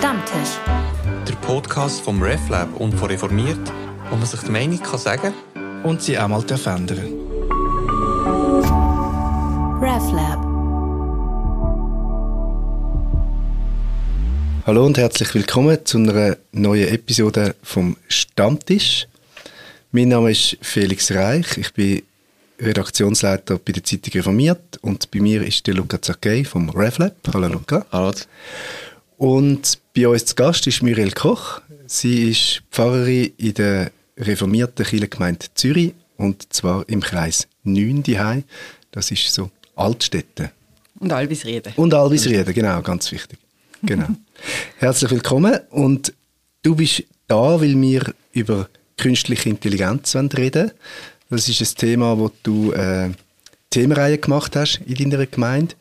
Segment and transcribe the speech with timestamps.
[0.00, 0.56] Stammtisch.
[1.28, 3.60] Der Podcast vom RefLab und von Reformiert,
[4.08, 5.34] wo man sich die Meinung kann sagen
[5.82, 7.04] und sie auch mal verändern
[9.82, 10.40] RefLab.
[14.66, 19.06] Hallo und herzlich willkommen zu einer neuen Episode vom Stammtisch.
[19.92, 22.02] Mein Name ist Felix Reich, ich bin
[22.58, 27.16] Redaktionsleiter bei der Zeitung Reformiert und bei mir ist der Luca Zacchei vom RefLab.
[27.34, 27.84] Hallo Luca.
[27.92, 28.12] Hallo.
[29.18, 31.60] Und bei uns zu Gast ist Muriel Koch.
[31.86, 38.44] Sie ist Pfarrerin in der reformierten Kirchengemeinde Zürich und zwar im Kreis 9 Dihei.
[38.92, 40.52] Das ist so Altstädte.
[40.98, 41.72] Und Albisrieden.
[41.76, 43.38] Und Albisrieden, genau, ganz wichtig.
[43.82, 44.08] Genau.
[44.78, 46.12] Herzlich willkommen und
[46.62, 50.72] du bist da, weil wir über künstliche Intelligenz reden
[51.30, 53.10] das ist ein Thema, wo du äh,
[53.70, 55.76] Themenreihe gemacht hast in deiner Gemeinde,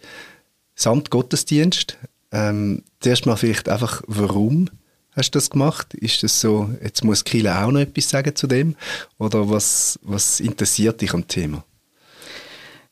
[0.76, 1.98] samt Gottesdienst.
[2.32, 4.70] Ähm, zuerst mal vielleicht einfach, warum
[5.14, 5.94] hast du das gemacht?
[5.96, 8.76] Ist das so, jetzt muss Kille auch noch etwas sagen zu dem?
[9.18, 11.64] Oder was, was interessiert dich am Thema?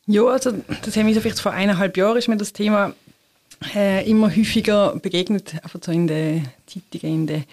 [0.06, 2.94] Ja, also das haben wir vielleicht vor eineinhalb Jahren ist mir das Thema
[3.74, 7.44] äh, immer häufiger begegnet, einfach so in den Zeitungen, in den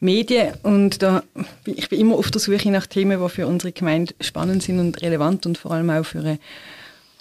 [0.00, 1.22] Medien und da,
[1.64, 5.00] ich bin immer auf der Suche nach Themen, die für unsere Gemeinde spannend sind und
[5.00, 6.38] relevant und vor allem auch für eine,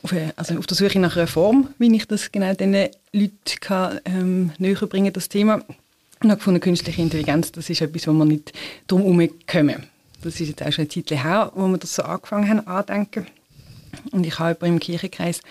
[0.04, 2.73] auf, also auf der Suche nach einer Form, wie ich das genau den
[3.12, 5.64] Leuten kann, ähm, näher bringen das Thema.
[6.22, 8.54] Und habe gefunden, künstliche Intelligenz, das ist etwas, wo wir nicht
[8.88, 9.88] drum herumkommen.
[10.22, 13.28] Das ist jetzt auch schon eine Zeit her, wo wir das so angefangen haben anzudenken.
[14.12, 15.42] Und ich habe im Kirchenkreis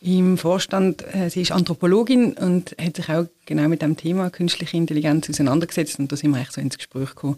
[0.00, 1.04] im Vorstand.
[1.14, 5.98] Äh, sie ist Anthropologin und hat sich auch genau mit dem Thema künstliche Intelligenz auseinandergesetzt.
[5.98, 7.36] Und da sind wir echt so ins Gespräch gekommen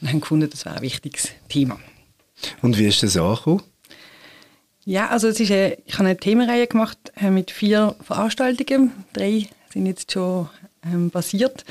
[0.00, 1.78] und haben gefunden, das wäre ein wichtiges Thema.
[2.62, 3.62] Und wie ist das angekommen?
[4.90, 8.90] Ja, also es ist eine, ich habe eine Themenreihe gemacht äh, mit vier Veranstaltungen.
[9.12, 10.48] Drei sind jetzt schon
[10.84, 11.64] ähm, basiert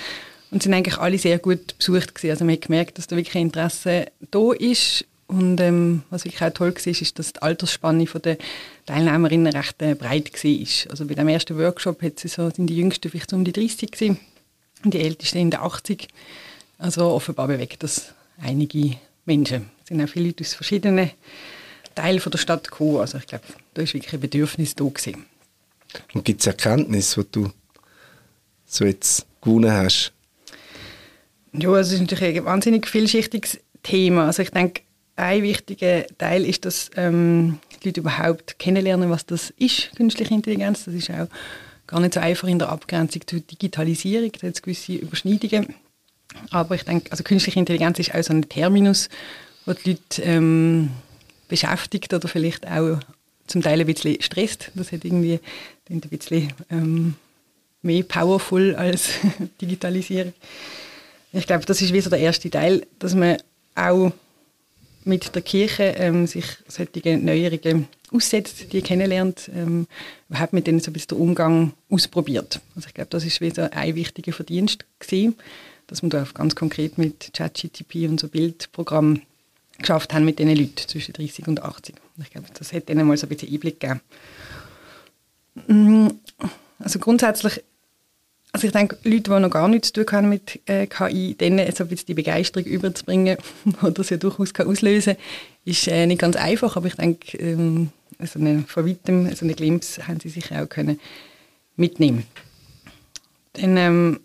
[0.52, 2.32] und sind eigentlich alle sehr gut besucht gewesen.
[2.32, 6.54] Also man hat gemerkt, dass da wirklich Interesse da ist und ähm, was wirklich auch
[6.54, 8.38] toll war, ist, dass die Altersspanne der
[8.86, 10.92] Teilnehmerinnen recht äh, breit war.
[10.92, 14.18] Also bei dem ersten Workshop so, sind die Jüngsten vielleicht um die 30 gewesen,
[14.86, 16.08] und die Ältesten in der 80.
[16.78, 18.96] Also offenbar bewegt das einige
[19.26, 19.70] Menschen.
[19.84, 21.12] Es sind auch viele Leute aus verschiedenen
[22.00, 22.98] Teilen der Stadt gekommen.
[22.98, 23.44] Also ich glaube,
[23.74, 25.26] da ist wirklich ein Bedürfnis da gewesen.
[26.14, 27.52] Und gibt es Erkenntnisse, die du
[28.66, 30.14] so jetzt gewonnen hast?
[31.54, 34.28] Ja, es ist natürlich ein wahnsinnig vielschichtiges Thema.
[34.28, 34.84] Also ich denke,
[35.16, 40.86] ein wichtiger Teil ist, dass ähm, die Leute überhaupt kennenlernen, was das ist, künstliche Intelligenz.
[40.86, 41.28] Das ist auch
[41.88, 44.32] gar nicht so einfach in der Abgrenzung zur Digitalisierung.
[44.40, 45.76] Da hat es gewisse Überschneidungen.
[46.52, 49.10] Aber ich denke, also künstliche Intelligenz ist auch so ein Terminus,
[49.66, 50.92] der die Leute ähm,
[51.50, 53.00] beschäftigt oder vielleicht auch
[53.48, 54.72] zum Teil ein bisschen stresst.
[54.76, 55.40] Das hat irgendwie
[55.90, 57.16] ein bisschen ähm,
[57.82, 59.10] mehr powerful als
[59.62, 60.34] Digitalisierung.
[61.34, 63.38] Ich glaube, das ist wie so der erste Teil, dass man
[63.76, 64.12] auch
[65.06, 69.88] mit der Kirche ähm, sich solche Neuerungen aussetzt, die kennenlernt, ähm,
[70.34, 72.60] hat mit denen so ein bisschen den Umgang ausprobiert.
[72.76, 75.36] Also ich glaube, das ist wie so ein wichtiger Verdienst gewesen,
[75.88, 79.22] dass man da ganz konkret mit ChatGTP und so Bildprogramm
[79.80, 81.96] geschafft haben mit diesen Leuten zwischen 30 und 80.
[82.22, 84.02] Ich glaube, das hat ihnen mal so ein bisschen Einblick gegeben.
[85.68, 86.08] Mm,
[86.80, 87.64] also grundsätzlich
[88.52, 91.72] also ich denke, Leute, die noch gar nichts zu tun haben mit äh, KI, denen
[91.72, 95.24] so ein bisschen die Begeisterung überzubringen, die das ja durchaus kann auslösen kann,
[95.66, 99.54] ist äh, nicht ganz einfach, aber ich denke, ähm, so eine, von weitem, so eine
[99.54, 101.00] Glimpse haben sie sicher auch können
[101.76, 102.26] mitnehmen
[103.54, 104.20] Dann, ähm,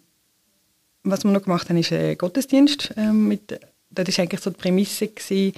[1.05, 2.95] was wir noch gemacht haben, ist ein Gottesdienst.
[2.97, 3.61] Ähm, mit,
[4.03, 5.53] das war eigentlich so die Prämisse, gewesen,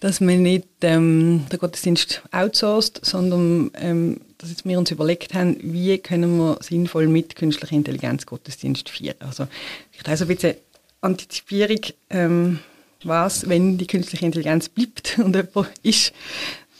[0.00, 5.56] dass man nicht ähm, den Gottesdienst outsourced, sondern ähm, dass jetzt wir uns überlegt haben,
[5.60, 9.14] wie können wir sinnvoll mit künstlicher Intelligenz Gottesdienst führen.
[9.20, 9.46] Also
[9.90, 10.56] vielleicht also ein bisschen
[11.00, 11.80] Antizipierung,
[12.10, 12.58] ähm,
[13.02, 16.12] was, wenn die künstliche Intelligenz bleibt und jemand ist,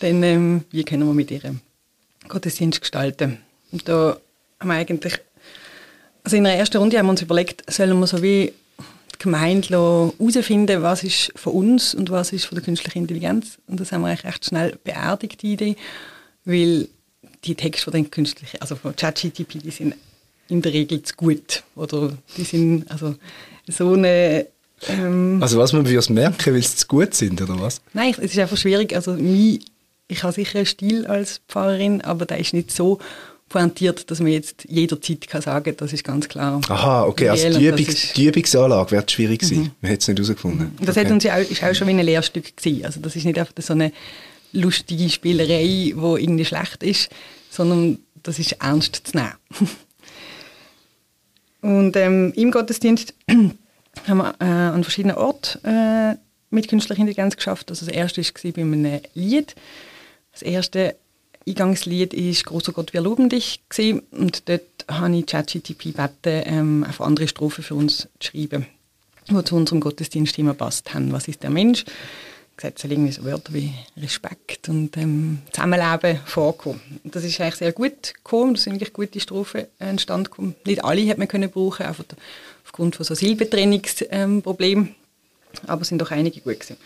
[0.01, 1.61] dann ähm, wie können wir mit ihrem
[2.29, 3.39] Gottesdienst gestalten.
[3.73, 4.19] Und da
[4.61, 5.19] haben wir eigentlich,
[6.23, 8.53] also in der ersten Runde haben wir uns überlegt, sollen wir so wie
[9.19, 13.59] Gemeinde herausfinden, was ist von uns und was ist von der künstlichen Intelligenz.
[13.67, 15.77] Und das haben wir eigentlich recht schnell beerdigt, die Idee,
[16.45, 16.89] weil
[17.45, 19.95] die Texte von den künstlichen, also von ChatGTP, die sind
[20.49, 21.63] in der Regel zu gut.
[21.75, 23.15] Oder die sind also
[23.69, 24.47] so eine...
[24.89, 27.81] Ähm, also was man es merken, weil sie zu gut sind, oder was?
[27.93, 28.95] Nein, es ist einfach schwierig.
[28.95, 29.61] Also mein,
[30.09, 32.99] ich habe sicher einen Stil als Pfarrerin, aber der ist nicht so
[33.55, 36.61] pointiert, dass man jetzt jederzeit kann sagen kann, das ist ganz klar.
[36.69, 39.59] Aha, okay, also die, Übungs die Übungsanlage wird schwierig sein.
[39.59, 39.71] Mhm.
[39.81, 40.77] Man hat es nicht herausgefunden.
[40.81, 41.07] Das okay.
[41.07, 42.85] hat uns ja auch, ist auch schon wie ein Lehrstück gewesen.
[42.85, 43.93] Also das ist nicht einfach so eine
[44.51, 47.11] lustige Spielerei, die irgendwie schlecht ist,
[47.49, 49.35] sondern das ist ernst zu nehmen.
[51.79, 56.17] Und ähm, im Gottesdienst haben wir äh, an verschiedenen Orten äh,
[56.51, 57.71] mit künstlicher Intelligenz geschafft.
[57.71, 59.55] Also das erste war bei einem Lied.
[60.33, 60.97] Das erste
[61.47, 64.03] Eingangslied war «Großer Gott, wir loben dich» gewesen.
[64.11, 68.67] und dort habe ich ChatGTP gebeten, ähm, auf andere Strophen für uns zu schreiben,
[69.29, 71.13] die zu unserem Gottesdienstthema passt haben.
[71.13, 71.85] Was ist der Mensch?
[72.57, 76.81] gesagt, soll irgendwie so Wörter wie Respekt und ähm, Zusammenleben vorkommen.
[77.05, 80.55] Das ist eigentlich sehr gut gekommen, da sind wirklich gute Strophen entstanden gekommen.
[80.65, 82.05] Nicht alle hat man können brauchen, einfach
[82.65, 84.95] aufgrund von so Silbentrennungsproblemen, ähm,
[85.67, 86.77] aber es sind doch einige gut gewesen.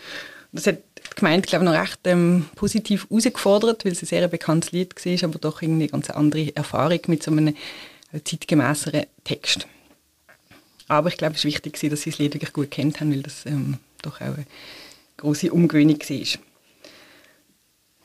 [0.51, 0.88] Das hat
[1.19, 5.29] Gemeinde, glaube ich, noch recht ähm, positiv herausgefordert, weil es ein sehr bekanntes Lied war,
[5.29, 9.67] aber doch irgendwie eine ganz andere Erfahrung mit so einem äh, zeitgemäßeren Text.
[10.87, 13.21] Aber ich glaube, es war wichtig, dass sie das Lied wirklich gut kennt haben, weil
[13.21, 14.45] das ähm, doch auch eine
[15.17, 16.39] große Umgewöhnung war.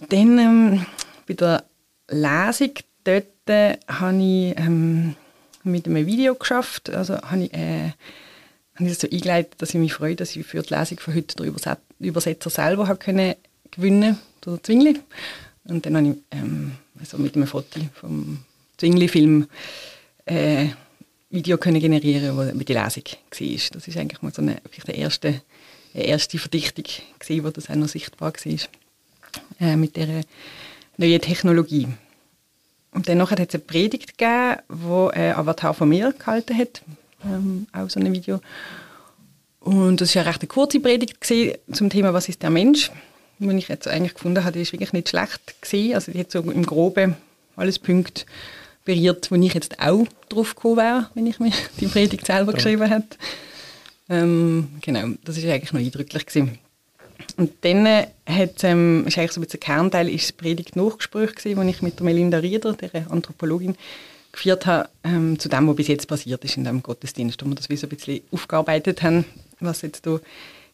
[0.09, 0.87] Dann ähm,
[1.27, 1.65] bei der
[2.09, 2.73] Lesung,
[3.05, 5.17] dort äh, habe ich ähm,
[5.63, 6.91] mit einem Video geschafft.
[6.91, 7.93] Also habe ich, äh,
[8.75, 11.15] habe ich das so eingeleitet, dass ich mich freue, dass ich für die Lesung von
[11.15, 13.35] heute den Überset Übersetzer selber habe können
[13.71, 15.01] gewinnen der Zwingli.
[15.65, 18.39] Und dann habe ich ähm, also mit einem Foto vom
[18.77, 19.47] Zwingli-Film
[20.27, 20.69] äh,
[21.31, 23.71] Video können generieren, wo mit der Lesung war.
[23.73, 25.43] Das ist eigentlich mal so eine, vielleicht der erste
[25.95, 26.85] eine erste Verdichtung,
[27.19, 28.59] gewesen, wo das auch noch sichtbar war,
[29.61, 30.23] äh, mit dieser
[30.97, 31.89] neuen Technologie.
[32.91, 36.83] Und dann hat es eine Predigt gegeben, wo ein Avatar von mir gehalten hat,
[37.25, 38.41] ähm, auch so ein Video.
[39.65, 41.17] Und das war eine recht kurze Predigt
[41.73, 42.91] zum Thema «Was ist der Mensch?»,
[43.39, 45.95] wo ich jetzt eigentlich gefunden habe, die ist wirklich nicht schlecht gewesen.
[45.95, 47.17] Also die hat so im Groben
[47.57, 48.25] alles Punkte
[48.85, 51.51] berührt, wo ich jetzt auch drauf gekommen wäre, wenn ich mir
[51.81, 52.57] die Predigt selber ja.
[52.57, 53.17] geschrieben hätte.
[54.11, 56.27] Ähm, genau, das war eigentlich noch eindrücklich.
[56.27, 56.59] Gewesen.
[57.39, 61.35] Und dann äh, hat, ähm, ist eigentlich so ein bisschen der Kernteil ist das Predigt-Nachgespräch
[61.37, 63.77] gewesen, das ich mit der Melinda Rieder, der Anthropologin,
[64.31, 67.55] geführt habe, ähm, zu dem, was bis jetzt passiert ist in dem Gottesdienst, wo wir
[67.55, 69.25] das wie so ein bisschen aufgearbeitet haben,
[69.65, 70.21] was jetzt da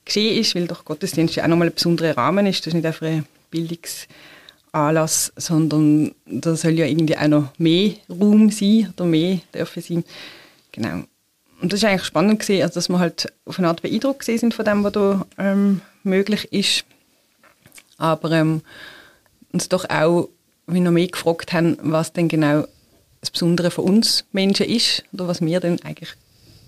[0.05, 2.61] geschehen ist, weil doch Gottesdienst ja auch nochmal ein besonderer Rahmen ist.
[2.61, 8.51] Das ist nicht einfach ein Bildungsanlass, sondern da soll ja irgendwie auch noch mehr Raum
[8.51, 10.05] sein oder mehr dürfen sein.
[10.73, 11.05] Genau.
[11.61, 14.55] Und das war eigentlich spannend, gewesen, also dass wir halt auf eine Art beeindruckt sind
[14.55, 16.85] von dem, was da ähm, möglich ist.
[17.99, 18.63] Aber ähm,
[19.53, 20.29] uns doch auch
[20.67, 22.67] wie noch mehr gefragt haben, was denn genau
[23.21, 26.15] das Besondere von uns Menschen ist oder was wir denn eigentlich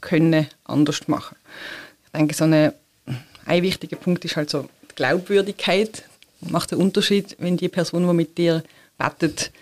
[0.01, 1.37] können anders machen.
[2.13, 2.75] Ich denke, so eine,
[3.47, 6.05] ein wichtiger Punkt ist halt so die Glaubwürdigkeit.
[6.41, 8.63] Macht einen Unterschied, wenn die Person, die mit dir
[8.99, 9.53] betet,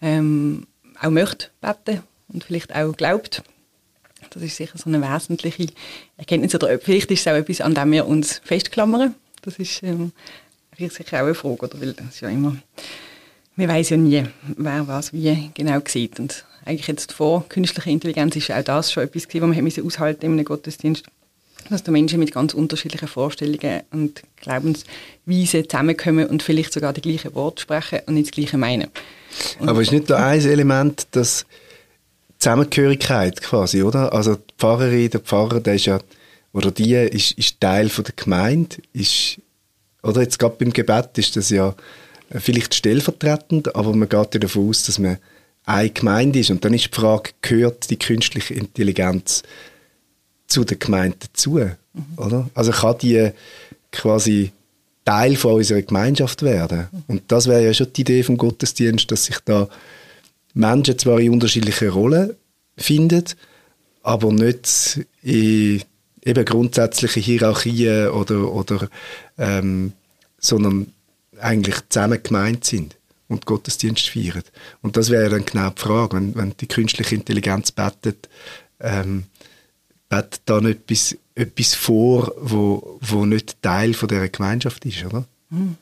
[0.00, 0.66] ähm,
[1.00, 3.42] auch möchte beten und vielleicht auch glaubt
[4.30, 5.68] das ist sicher so eine wesentliche
[6.16, 6.54] Erkenntnis.
[6.54, 9.14] Oder vielleicht ist es auch etwas, an dem wir uns festklammern.
[9.42, 10.12] Das ist ähm,
[10.76, 11.66] sicher auch eine Frage.
[11.66, 11.80] Oder?
[11.80, 12.56] Weil das ja immer,
[13.56, 14.24] man weiß ja nie,
[14.56, 16.18] wer was wie genau sieht.
[16.18, 20.32] Und eigentlich jetzt vor künstlicher Intelligenz ist auch das schon etwas, was man aushalten in
[20.32, 21.04] einem Gottesdienst
[21.70, 27.34] dass da Menschen mit ganz unterschiedlichen Vorstellungen und Glaubensweisen zusammenkommen und vielleicht sogar die gleichen
[27.34, 28.88] Worte sprechen und nicht das Gleiche meinen.
[29.58, 31.46] Und Aber ist nicht da ein Element, dass
[32.38, 34.12] Zusammengehörigkeit quasi, oder?
[34.12, 36.00] Also die Pfarrerin, der Pfarrer, der ist ja,
[36.52, 39.40] oder die ist, ist Teil von der Gemeinde, ist,
[40.02, 41.74] oder jetzt gerade beim Gebet ist das ja
[42.30, 45.18] vielleicht stellvertretend, aber man geht ja davon aus, dass man
[45.64, 46.50] eine Gemeinde ist.
[46.50, 49.42] Und dann ist die Frage, gehört die künstliche Intelligenz
[50.46, 51.58] zu der Gemeinde dazu?
[51.58, 51.72] Mhm.
[52.16, 52.50] Oder?
[52.54, 53.30] Also kann die
[53.92, 54.52] quasi
[55.04, 56.88] Teil von unserer Gemeinschaft werden?
[57.06, 59.68] Und das wäre ja schon die Idee vom Gottesdienst, dass sich da
[60.54, 62.34] Menschen zwar in unterschiedlichen Rollen
[62.76, 63.24] finden,
[64.02, 65.82] aber nicht in
[66.24, 68.88] eben grundsätzliche Hierarchien oder, oder
[69.38, 69.92] ähm,
[70.38, 70.86] sondern
[71.40, 72.96] eigentlich zusammen gemeint sind
[73.28, 74.42] und Gottesdienst feiern.
[74.82, 78.28] Und das wäre dann genau die Frage, wenn, wenn die künstliche Intelligenz betet,
[78.80, 79.24] ähm,
[80.14, 85.24] betet dann etwas, etwas vor, wo, wo nicht Teil von dieser Gemeinschaft ist, oder?
[85.50, 85.76] Mhm.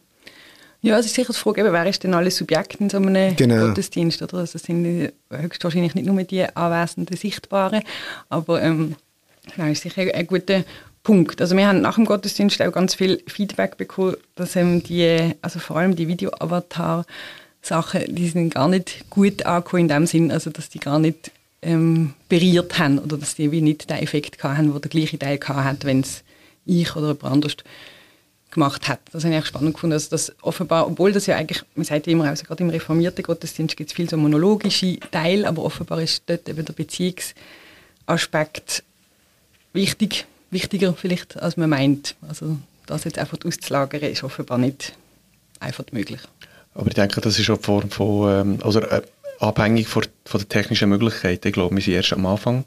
[0.84, 3.68] Ja, es ist sicher die Frage, wer ist denn alle Subjekte in so einem genau.
[3.68, 4.20] Gottesdienst?
[4.20, 4.38] Oder?
[4.38, 7.84] Also es sind höchstwahrscheinlich nicht nur die Anwesenden Sichtbaren,
[8.28, 8.96] aber ähm,
[9.56, 10.64] das ist sicher ein guter
[11.04, 11.40] Punkt.
[11.40, 15.60] Also wir haben nach dem Gottesdienst auch ganz viel Feedback bekommen, dass ähm, die, also
[15.60, 20.68] vor allem die Video-Avatar-Sachen, die sind gar nicht gut angekommen in dem Sinn, also dass
[20.68, 21.30] die gar nicht
[21.62, 25.38] ähm, berührt haben oder dass die wie nicht den Effekt hatten, wo der gleiche Teil
[25.40, 26.24] hat, wenn es
[26.66, 27.56] ich oder jemand anderes
[28.50, 29.00] gemacht hat.
[29.12, 32.12] Das habe ich spannend gefunden, dass das offenbar, obwohl das ja eigentlich, man sagt ja
[32.12, 36.22] immer, also gerade im reformierten Gottesdienst gibt es viel so monologische Teile, aber offenbar ist
[36.26, 38.84] dort eben der Beziehungsaspekt
[39.72, 42.14] wichtig, wichtiger vielleicht, als man meint.
[42.28, 44.92] Also das jetzt einfach auszulagern, ist offenbar nicht
[45.60, 46.20] einfach möglich.
[46.74, 49.02] Aber ich denke, das ist auch Form von, ähm, also äh,
[49.42, 51.48] abhängig von, von der technischen Möglichkeiten.
[51.48, 52.64] Ich glaube, wir sind erst am Anfang.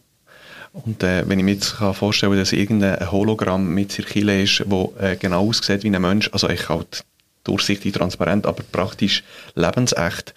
[0.74, 4.94] Und äh, wenn ich mir jetzt kann vorstellen dass irgendein Hologramm mit Cirkile ist, wo
[5.00, 7.06] äh, genau aussieht wie ein Mensch, also ich halt
[7.46, 9.24] durchsichtig, transparent, aber praktisch
[9.56, 10.34] lebensecht,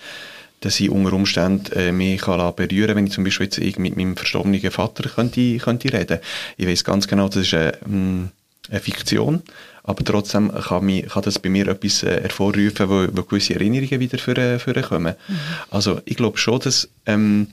[0.61, 4.17] dass ich unter Umständen äh, mich kann berühren wenn ich zum Beispiel jetzt mit meinem
[4.17, 6.21] verstorbenen Vater könnte, könnte reden.
[6.57, 8.31] Ich weiß ganz genau, das ist eine, mm,
[8.71, 9.43] eine Fiktion,
[9.89, 14.01] aber trotzdem kann, mich, kann das bei mir etwas äh, hervorrufen, wo, wo gewisse Erinnerungen
[14.01, 15.15] wieder für, für kommen.
[15.27, 15.39] Mhm.
[15.71, 17.47] Also ich glaube schon, dass ähm,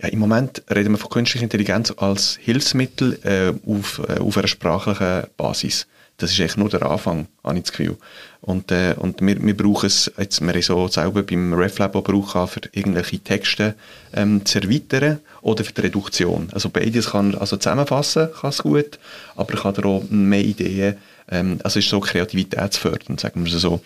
[0.00, 4.46] ja, im Moment reden wir von künstlicher Intelligenz als Hilfsmittel äh, auf, äh, auf einer
[4.46, 5.88] sprachlichen Basis
[6.20, 7.96] das ist echt nur der Anfang, habe ich das Gefühl.
[8.42, 12.04] Und, äh, und wir, wir brauchen es, jetzt, wir haben so selber beim RefLab auch
[12.04, 13.74] brauchen, für irgendwelche Texte
[14.12, 16.48] ähm, zu erweitern oder für die Reduktion.
[16.52, 18.98] Also beides kann, also zusammenfassen kann es gut,
[19.34, 20.96] aber kann auch mehr Ideen,
[21.30, 23.80] ähm, also es ist so kreativitätsfördernd, sagen wir so.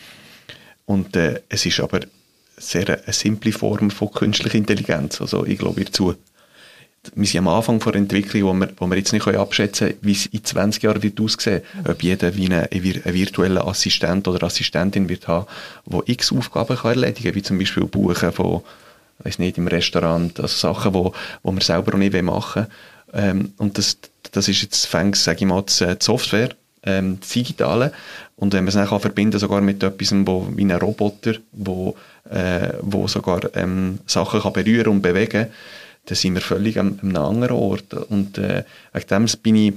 [0.87, 2.01] Und äh, es ist aber
[2.57, 6.15] sehr eine simple Form von künstlicher Intelligenz, also ich glaube ihr zu
[7.15, 10.13] wir sind am Anfang der Entwicklung, wo wir, wo wir jetzt nicht abschätzen können, wie
[10.13, 11.89] es in 20 Jahren wird aussehen wird.
[11.89, 15.47] Ob jeder wie einen, einen virtuellen Assistent oder Assistentin wird haben,
[15.87, 18.63] der x Aufgaben kann erledigen kann, wie zum Beispiel Buchen von,
[19.19, 22.67] weiß nicht, im Restaurant, also Sachen, wo, wo wir selber noch nicht machen
[23.13, 23.31] wollen.
[23.31, 23.99] Ähm, und das,
[24.33, 26.51] das ist jetzt, fängt, sage ich mal, die Software,
[26.85, 27.93] ähm, das Digitale.
[28.37, 31.97] Und wenn man es dann kann verbinden sogar mit etwas, wo, wie einem Roboter, wo,
[32.31, 35.47] äh, wo sogar ähm, Sachen kann berühren und bewegen kann,
[36.07, 37.95] dann sind wir völlig an einem anderen Ort.
[37.95, 39.75] Und äh, wegen dem bin ich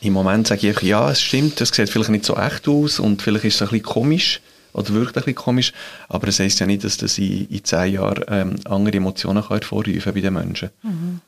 [0.00, 3.22] im Moment sage ich, ja, es stimmt, es sieht vielleicht nicht so echt aus und
[3.22, 4.40] vielleicht ist es ein bisschen komisch
[4.72, 5.72] oder wirkt ein bisschen komisch,
[6.08, 9.60] aber es heisst ja nicht, dass das in, in zehn Jahren ähm, andere Emotionen kann
[9.60, 10.70] bei den Menschen.
[10.82, 11.20] Mhm.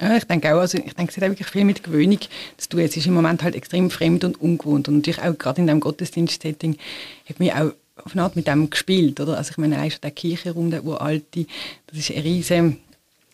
[0.00, 2.18] Ja, ich denke auch, also ich denke, es hat wirklich viel mit Gewöhnung
[2.56, 2.80] zu tun.
[2.80, 5.80] Es ist im Moment halt extrem fremd und ungewohnt und natürlich auch gerade in diesem
[5.80, 6.76] Gottesdienst-Setting
[7.28, 7.72] hat mich auch
[8.02, 9.36] auf eine Art mit dem gespielt, oder?
[9.36, 11.46] Also ich meine, eigentlich der Kirchenraum, der uralte,
[11.86, 12.76] das ist eine riesige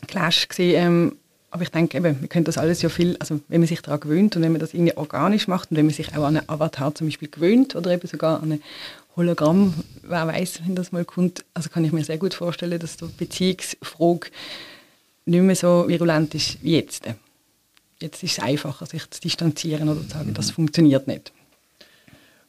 [0.07, 1.17] Clash gewesen, ähm,
[1.51, 4.01] aber ich denke eben, wir können das alles ja viel, also wenn man sich daran
[4.01, 6.49] gewöhnt und wenn man das irgendwie organisch macht und wenn man sich auch an einen
[6.49, 8.63] Avatar zum Beispiel gewöhnt oder eben sogar an ein
[9.17, 12.99] Hologramm, wer weiß, wenn das mal kommt, also kann ich mir sehr gut vorstellen, dass
[12.99, 14.31] die Beziehungsfrage
[15.31, 17.05] nicht mehr so virulent ist wie jetzt.
[18.01, 21.33] Jetzt ist es einfacher, sich zu distanzieren oder zu sagen, das funktioniert nicht.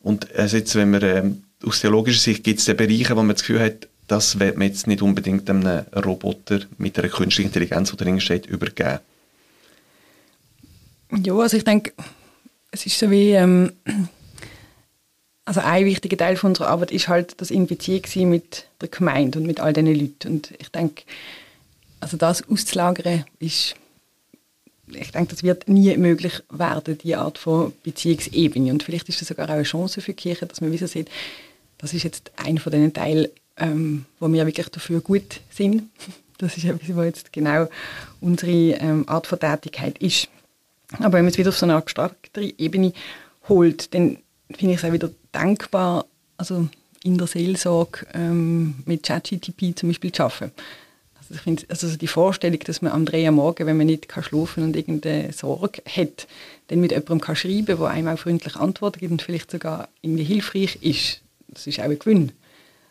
[0.02, 3.42] Und also jetzt, wenn man ähm, aus theologischer Sicht gibt es Bereiche, wo man das
[3.42, 7.98] Gefühl hat, das wird man jetzt nicht unbedingt einem Roboter mit einer künstlichen Intelligenz, die
[7.98, 9.00] drin steht, übergeben.
[11.24, 11.94] Ja, also ich denke,
[12.72, 13.74] es ist so wie, ähm,
[15.46, 19.40] also ein wichtiger Teil von unserer Arbeit ist halt das in Beziehung mit der Gemeinde
[19.40, 20.28] und mit all diesen Leuten.
[20.28, 21.04] Und ich denke,
[22.02, 23.76] also das auszulagern ist,
[24.88, 28.72] ich denke, das wird nie möglich werden, die Art von Beziehungsebene.
[28.72, 30.88] Und vielleicht ist das sogar auch eine Chance für die Kirche, dass man wie so
[30.88, 31.10] sieht,
[31.78, 33.28] das ist jetzt einer von diesen Teilen,
[33.58, 35.84] ähm, wo wir wirklich dafür gut sind.
[36.38, 37.70] Das ist etwas, was jetzt genau
[38.20, 40.28] unsere ähm, Art von Tätigkeit ist.
[40.94, 42.94] Aber wenn man es wieder auf so eine abstraktere Ebene
[43.48, 44.18] holt, dann
[44.50, 46.68] finde ich es auch wieder denkbar, also
[47.04, 50.52] in der Seelsorge ähm, mit ChatGTP zum Beispiel zu arbeiten.
[51.32, 54.64] Also, also die Vorstellung, dass man am 3 Uhr Morgen, wenn man nicht kann schlafen
[54.64, 56.28] und irgendeine Sorge hat,
[56.68, 59.90] dann mit jemandem kann schreiben kann, der einem auch freundlich Antworten gibt und vielleicht sogar
[60.02, 62.32] irgendwie hilfreich ist, das ist auch ein Gewinn.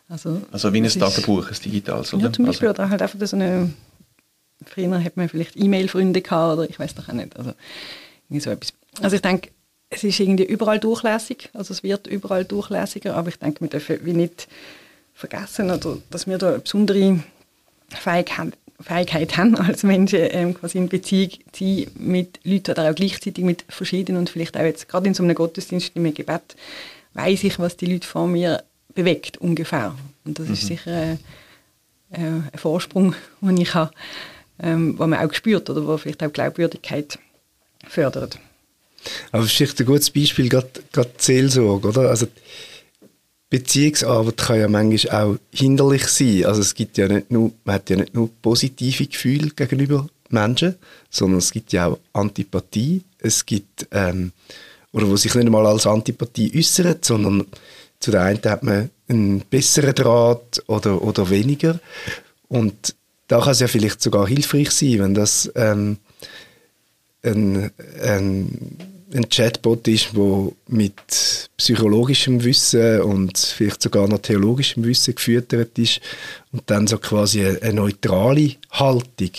[0.07, 2.23] Also, also wie ein Tagebuch, ein digitales, oder?
[2.23, 2.81] Ja, zum Beispiel, also.
[2.81, 3.71] oder halt einfach so eine,
[4.65, 7.53] früher hat man vielleicht E-Mail-Freunde gehabt, oder ich weiß doch auch nicht, also
[8.27, 8.73] irgendwie so etwas.
[9.01, 9.51] Also ich denke,
[9.89, 13.99] es ist irgendwie überall durchlässig, also es wird überall durchlässiger, aber ich denke, wir dürfen
[14.03, 14.47] wie nicht
[15.13, 17.23] vergessen, oder, dass wir da eine besondere
[17.95, 22.95] Fähigkeit, Fähigkeit haben als Menschen, ähm, quasi in Beziehung zu sein mit Leuten oder auch
[22.95, 26.55] gleichzeitig mit verschiedenen und vielleicht auch jetzt gerade in so einem Gottesdienst, in einem Gebet,
[27.13, 29.95] weiß ich, was die Leute vor mir bewegt, ungefähr.
[30.25, 30.53] Und das mhm.
[30.53, 31.19] ist sicher ein,
[32.11, 33.91] ein Vorsprung, den ich habe,
[34.61, 37.19] ähm, den man auch spürt oder wo vielleicht auch Glaubwürdigkeit
[37.87, 38.39] fördert.
[39.31, 42.09] Aber ist vielleicht ein gutes Beispiel, gerade, gerade die Seelsorge, oder?
[42.09, 42.27] Also
[43.51, 46.45] Beziehungsarbeit kann ja manchmal auch hinderlich sein.
[46.45, 50.75] Also es gibt ja nicht nur, man hat ja nicht nur positive Gefühle gegenüber Menschen,
[51.09, 53.03] sondern es gibt ja auch Antipathie.
[53.19, 54.31] Es gibt, ähm,
[54.93, 57.45] oder wo sich nicht einmal als Antipathie äußert, sondern
[57.99, 61.77] zu der einen hat man einen besseren Draht oder, oder weniger.
[62.47, 62.95] Und
[63.27, 65.97] da kann es ja vielleicht sogar hilfreich sein, wenn das ähm,
[67.21, 67.69] ein,
[68.01, 68.77] ein,
[69.13, 75.99] ein Chatbot ist, wo mit psychologischem Wissen und vielleicht sogar noch theologischem Wissen gefüttert ist
[76.51, 79.31] und dann so quasi eine, neutrale Haltung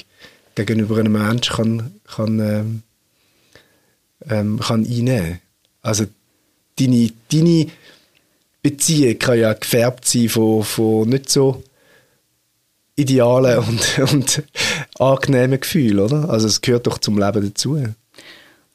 [0.55, 2.83] gegenüber einem Menschen kann, kann, ähm,
[4.29, 5.41] ähm, kann einnehmen.
[5.81, 6.07] Also
[6.79, 7.67] deine, deine
[8.62, 11.62] Beziehung kann ja gefärbt sein von, von nicht so
[12.97, 14.43] idealen und, und
[14.99, 16.29] angenehmen Gefühlen, oder?
[16.29, 17.83] Also es gehört doch zum Leben dazu.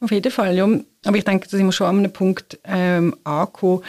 [0.00, 0.68] Auf jeden Fall, ja.
[1.04, 3.82] Aber ich denke, da sind wir schon an einem Punkt ähm, angekommen,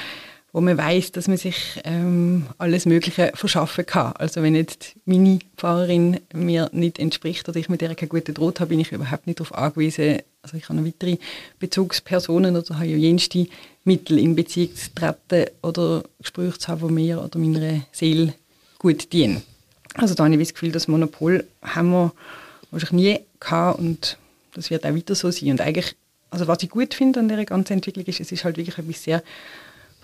[0.51, 4.13] wo man weiß, dass man sich ähm, alles Mögliche verschaffen kann.
[4.13, 8.59] Also wenn jetzt meine Fahrerin mir nicht entspricht oder ich mit der keinen guten Draht
[8.59, 10.19] habe, bin ich überhaupt nicht darauf angewiesen.
[10.41, 11.17] Also ich habe noch weitere
[11.59, 13.47] Bezugspersonen oder habe ja jenste
[13.83, 18.33] Mittel in Beziehung zu treten oder Gespräche zu haben, die mir oder meiner Seele
[18.79, 19.43] gut dienen.
[19.95, 22.11] Also da habe ich das Gefühl, das Monopol haben wir
[22.71, 24.17] wahrscheinlich nie gehabt und
[24.53, 25.51] das wird auch weiter so sein.
[25.51, 25.95] Und eigentlich,
[26.29, 29.03] also was ich gut finde an dieser ganzen Entwicklung ist, es ist halt wirklich etwas
[29.03, 29.23] sehr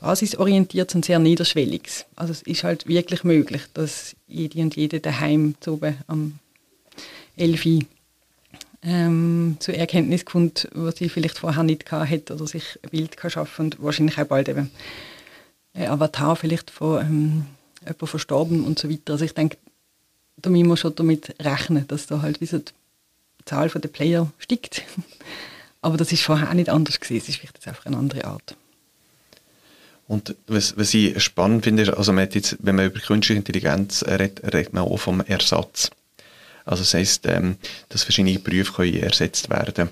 [0.01, 2.05] basisorientiert und sehr niederschwelliges.
[2.15, 6.39] Also es ist halt wirklich möglich, dass jede und jede daheim zu oben am
[7.37, 7.79] 11 Uhr
[8.83, 13.17] ähm, zur Erkenntnis kommt, was sie vielleicht vorher nicht gehabt hat oder sich ein Bild
[13.17, 14.69] kann schaffen und wahrscheinlich auch bald eben
[15.73, 17.45] ein Avatar vielleicht von ähm,
[17.81, 19.13] jemandem verstorben und so weiter.
[19.13, 19.57] Also ich denke,
[20.37, 22.71] da müssen wir schon damit rechnen, dass da halt wie so die
[23.45, 24.83] Zahl der Player steigt.
[25.81, 27.21] Aber das ist vorher auch nicht anders gewesen.
[27.23, 28.55] Es ist vielleicht einfach eine andere Art.
[30.07, 34.43] Und was, was ich spannend finde, also man jetzt, wenn man über künstliche Intelligenz redet,
[34.43, 35.91] redet man auch vom Ersatz.
[36.63, 37.57] Also das heisst, ähm,
[37.89, 39.89] dass verschiedene Berufe können ersetzt werden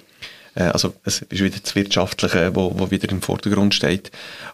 [0.55, 4.11] äh, also es ist wieder das Wirtschaftliche, wo, wo wieder im Vordergrund steht.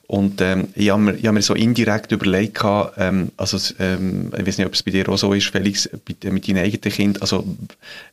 [0.07, 2.63] Und ähm, ich habe mir, hab mir so indirekt überlegt,
[2.97, 6.23] ähm, also ähm, ich weiß nicht, ob es bei dir auch so ist, Felix, mit,
[6.23, 7.45] mit deinen eigenen Kindern, also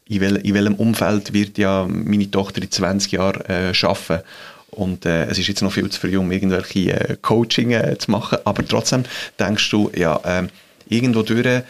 [0.07, 4.25] in, wel, in welchem Umfeld wird ja meine Tochter in 20 Jahren äh, arbeiten?
[4.71, 8.11] Und äh, es ist jetzt noch viel zu früh, um irgendwelche äh, Coaching äh, zu
[8.11, 8.39] machen.
[8.45, 9.05] Aber trotzdem
[9.39, 10.49] denkst du, ja, äh,
[10.89, 11.63] irgendwo durch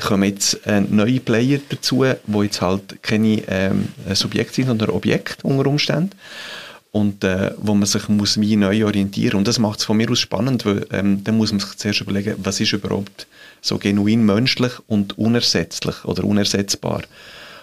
[0.00, 5.46] kommen jetzt äh, neue Player dazu, die jetzt halt keine ähm, Subjekte sind, sondern Objekte
[5.46, 6.10] unter Umständen.
[6.92, 10.08] Und äh, wo man sich muss wie neu orientieren Und das macht es von mir
[10.10, 13.26] aus spannend, weil ähm, dann muss man sich zuerst überlegen, was ist überhaupt
[13.60, 17.02] so genuin menschlich und unersetzlich oder unersetzbar.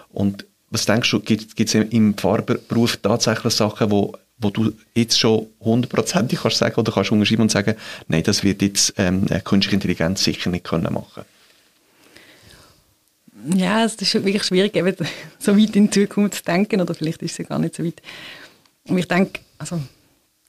[0.09, 5.47] Und was denkst du, gibt es im Fahrberuf tatsächlich Sachen, wo wo du jetzt schon
[5.59, 7.75] hundertprozentig kannst sagen oder kannst unterschreiben und sagen,
[8.07, 11.23] nein, das wird jetzt ähm, künstliche Intelligenz sicher nicht können machen
[13.55, 14.95] ja, es ist wirklich schwierig, eben
[15.39, 18.01] so weit in die Zukunft zu denken, oder vielleicht ist es gar nicht so weit.
[18.87, 19.79] Und ich denke, also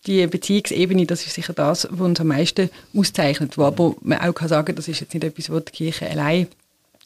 [0.07, 4.33] die Beziehungsebene, das ist sicher das, was uns am meisten auszeichnet, wo aber man auch
[4.33, 6.49] kann sagen, das ist jetzt nicht etwas, wo die Kirche allein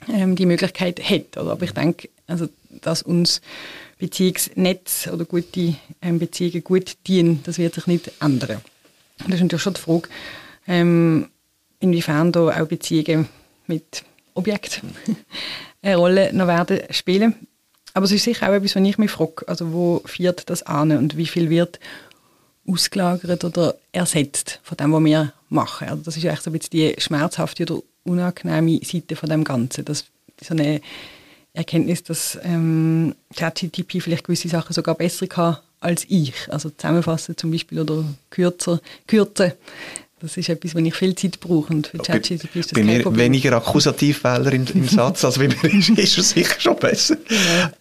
[0.09, 1.37] ähm, die Möglichkeit hat.
[1.37, 1.53] Oder?
[1.53, 2.49] Aber ich denke, also,
[2.83, 3.41] dass uns
[3.99, 8.61] Beziehungsnetz oder gute ähm, Beziehungen gut dienen, das wird sich nicht ändern.
[9.21, 10.09] Und das ist natürlich schon die Frage,
[10.67, 11.29] ähm,
[11.81, 13.29] inwiefern da auch Beziehungen
[13.67, 14.91] mit Objekten
[15.87, 17.35] eine Rolle noch werden spielen.
[17.95, 20.93] Aber es ist sicher auch etwas, was ich mich frage, also wo führt das an
[20.93, 21.81] und wie viel wird
[22.69, 25.89] ausgelagert oder ersetzt von dem, was wir machen.
[25.89, 29.85] Also das ist eigentlich so ein bisschen die schmerzhafte oder unangenehme Seite von dem Ganzen.
[29.85, 30.05] Das
[30.43, 30.83] so eine
[31.55, 36.35] Erkenntnis, dass ähm, ChatGTP vielleicht gewisse Sachen sogar besser kann als ich.
[36.51, 39.53] Also zusammenfassen zum Beispiel oder kürzer, kürzen.
[40.21, 43.03] Das ist etwas, wo ich viel Zeit brauche und für ChatGPT ist das Bei mir
[43.03, 43.27] Problem.
[43.27, 47.19] weniger Akkusativfehler im, im Satz, als bei mir ist, ist es sicher schon besser.
[47.29, 47.73] Ja.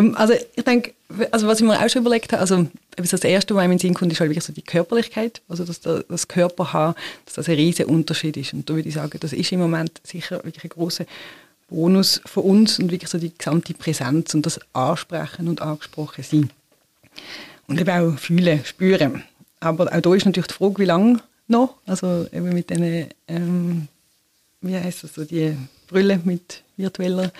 [0.00, 0.92] ja, also ich denke,
[1.32, 3.82] also was ich mir auch schon überlegt habe, also das Erste, was einem in den
[3.82, 7.56] Sinn kommt, ist halt wirklich so die Körperlichkeit, also dass das Körperhaar, dass das ein
[7.56, 8.54] riesiger Unterschied ist.
[8.54, 11.04] Und da würde ich sagen, das ist im Moment sicher wirklich ein großer
[11.68, 16.50] Bonus von uns und wirklich so die gesamte Präsenz und das Ansprechen und angesprochen sein.
[17.66, 19.24] Und eben auch fühlen, spüren.
[19.58, 21.76] Aber auch da ist natürlich die Frage, wie lange noch.
[21.86, 23.88] Also eben mit diesen, ähm,
[24.60, 25.56] wie heißt das so, die
[25.88, 27.32] Brille mit virtueller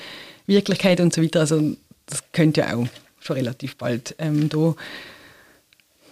[0.46, 1.40] Wirklichkeit und so weiter.
[1.40, 2.86] Also das könnte ja auch
[3.20, 4.74] schon relativ bald ähm, da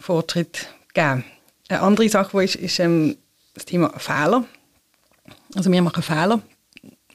[0.00, 1.24] Fortschritt geben.
[1.68, 3.16] Eine andere Sache, die ist, ist ähm,
[3.54, 4.44] das Thema Fehler.
[5.54, 6.40] Also wir machen Fehler.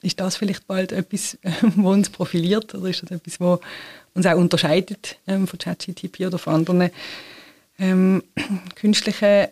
[0.01, 3.59] Ist das vielleicht bald etwas, äh, was uns profiliert oder ist das etwas, was
[4.13, 6.91] uns auch unterscheidet ähm, von ChatGTP oder von anderen
[7.79, 8.23] ähm,
[8.75, 9.47] künstlichen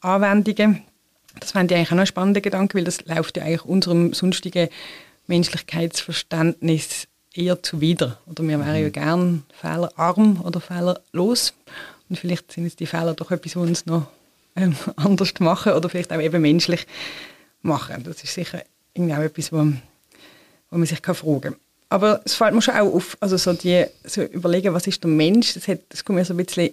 [0.00, 0.82] Anwendungen.
[1.38, 4.12] Das fände ich eigentlich auch noch ein spannender Gedanke, weil das läuft ja eigentlich unserem
[4.12, 4.68] sonstigen
[5.26, 8.18] Menschlichkeitsverständnis eher zuwider.
[8.26, 8.92] Oder wir wären ja mhm.
[8.92, 11.54] gern fehlerarm oder fehlerlos.
[12.08, 14.08] Und vielleicht sind jetzt die Fehler doch etwas, was uns noch
[14.56, 16.86] ähm, anders machen oder vielleicht auch eben menschlich
[17.62, 18.02] machen.
[18.04, 18.62] Das ist sicher
[18.94, 21.56] irgendwie auch etwas, wo, wo man sich kann fragen kann.
[21.88, 25.10] Aber es fällt mir schon auch auf, also so die so überlegen, was ist der
[25.10, 26.72] Mensch, das, hat, das kommt mir so ein bisschen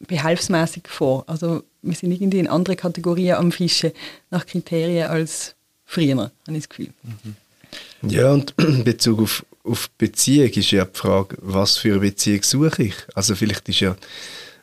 [0.00, 1.24] behelfsmäßig vor.
[1.26, 3.92] Also wir sind irgendwie in andere Kategorien am Fischen
[4.30, 6.90] nach Kriterien als früher, habe ich das Gefühl.
[7.02, 8.10] Mhm.
[8.10, 12.42] Ja, und in Bezug auf, auf Beziehung ist ja die Frage, was für eine Beziehung
[12.42, 12.94] suche ich?
[13.14, 13.96] Also vielleicht ist ja,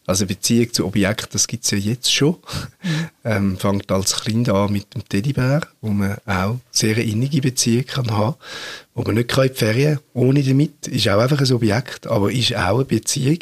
[0.07, 2.37] also Beziehung zu Objekten, das gibt es ja jetzt schon.
[2.83, 3.09] Mhm.
[3.23, 8.11] Ähm, fängt als Kind an mit dem Teddybär, wo man auch sehr innige Beziehung kann
[8.11, 8.35] haben,
[8.93, 12.55] wo man nicht in die Ferien ohne damit, ist auch einfach ein Objekt, aber ist
[12.55, 13.39] auch eine Beziehung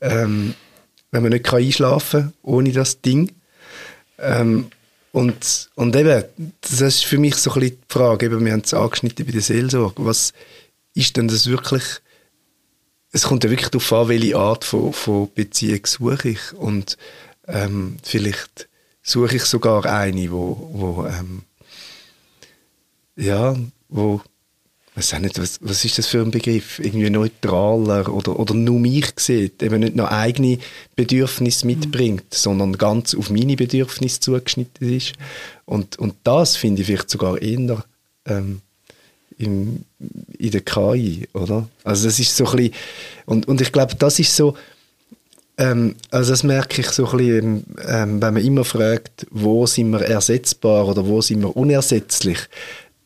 [0.00, 0.54] ähm,
[1.10, 3.32] wenn man nicht einschlafen kann ohne das Ding.
[4.18, 4.70] Ähm,
[5.12, 6.24] und, und eben,
[6.60, 9.32] das ist für mich so ein bisschen die Frage, eben, wir haben es angeschnitten bei
[9.32, 10.32] der Seelsorge, was
[10.94, 11.84] ist denn das wirklich,
[13.12, 16.52] es kommt ja wirklich darauf an, welche Art von, von Beziehung suche ich.
[16.52, 16.98] Und
[17.46, 18.68] ähm, vielleicht
[19.02, 21.42] suche ich sogar eine, wo, wo ähm,
[23.16, 23.56] ja,
[23.88, 24.20] wo
[24.98, 26.80] weiß auch nicht, was, was ist das für ein Begriff?
[26.80, 30.58] Irgendwie neutraler oder, oder nur mich sieht, eben nicht noch eigene
[30.96, 31.74] Bedürfnisse mhm.
[31.74, 32.36] mitbringt, mhm.
[32.36, 35.12] sondern ganz auf meine Bedürfnisse zugeschnitten ist.
[35.64, 37.84] Und, und das finde ich vielleicht sogar eher
[38.26, 38.60] ähm,
[39.38, 39.84] im,
[40.36, 41.68] in der KI, oder?
[41.84, 42.74] Also das ist so ein bisschen,
[43.26, 44.56] und, und ich glaube, das ist so,
[45.58, 49.90] ähm, also das merke ich so ein bisschen, ähm, wenn man immer fragt, wo sind
[49.90, 52.38] wir ersetzbar oder wo sind wir unersetzlich,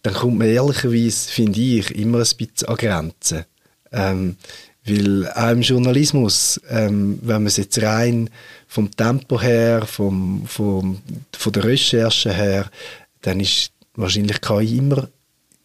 [0.02, 3.44] dann kommt man ehrlicherweise, finde ich, immer ein bisschen an Grenzen.
[3.92, 4.36] Ähm,
[4.84, 8.28] weil auch im Journalismus, ähm, wenn man es jetzt rein
[8.66, 11.00] vom Tempo her, vom, vom,
[11.32, 12.68] von der Recherche her,
[13.20, 15.08] dann ist wahrscheinlich KI immer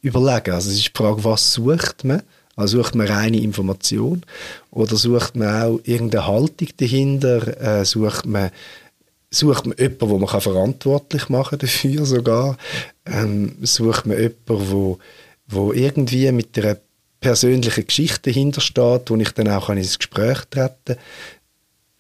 [0.02, 0.52] überlegen.
[0.52, 2.22] Also es ist die Frage, was sucht man?
[2.56, 4.24] Also sucht man reine Information
[4.72, 7.62] oder sucht man auch irgendeine Haltung dahinter?
[7.62, 8.52] Äh, sucht man
[9.30, 12.58] sucht man jemanden, den man verantwortlich machen kann dafür sogar.
[13.06, 15.00] Ähm, sucht man jemanden, wo,
[15.48, 16.78] wo irgendwie mit einer
[17.20, 20.98] persönlichen Geschichte hintersteht, wo ich dann auch ins Gespräch treten kann.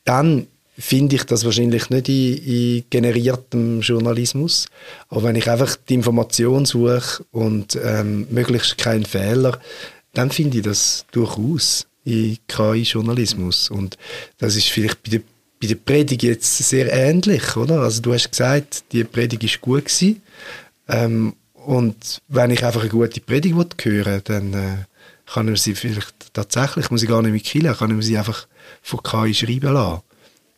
[0.04, 4.68] Dann finde ich das wahrscheinlich nicht in, in, generiertem Journalismus.
[5.10, 9.60] Aber wenn ich einfach die Information suche und ähm, möglichst keinen Fehler,
[10.14, 13.70] dann finde ich das durchaus in KI-Journalismus.
[13.70, 13.98] Und
[14.38, 15.22] das ist vielleicht bei der
[15.62, 17.82] bei der Predigt jetzt sehr ähnlich, oder?
[17.82, 20.22] Also du hast gesagt, die Predigt ist gut gewesen.
[20.88, 24.78] Ähm, und wenn ich einfach eine gute Predigt hören dann äh,
[25.26, 28.48] kann ich sie vielleicht tatsächlich, muss ich gar nicht mit killen, kann ich sie einfach
[28.82, 30.02] von KI schreiben lassen.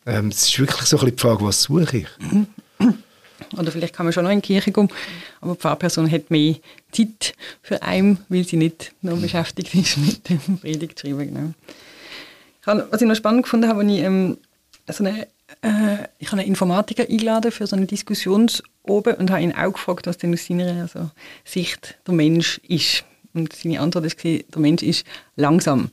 [0.06, 2.06] Ähm, es ist wirklich so ein bisschen die Frage, was suche ich?
[3.56, 4.88] Oder vielleicht kann man schon noch in die Kirche gehen,
[5.40, 6.56] aber die Pfarrperson hat mehr
[6.92, 11.54] Zeit für einen, weil sie nicht noch beschäftigt ist mit dem Predigt schreiben.
[12.64, 12.84] Genau.
[12.90, 14.36] was ich noch spannend gefunden habe, als ich ähm,
[14.88, 15.22] so eine,
[15.62, 20.06] äh, ich habe einen Informatiker eingeladen für so eine Diskussionsoben und habe ihn auch gefragt,
[20.06, 21.10] was denn aus seiner also,
[21.44, 23.04] Sicht der Mensch ist.
[23.32, 25.90] Und seine Antwort war, der Mensch ist langsam.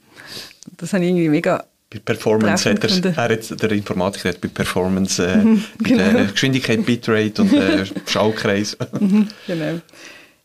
[0.78, 4.50] Das habe ich irgendwie mega bei Performance hat er, er hat, der Informatiker hat bei
[4.50, 6.26] Performance äh, mhm, genau.
[6.32, 8.76] Geschwindigkeit, Bitrate und äh, Schallkreis.
[9.00, 9.80] Mhm, genau.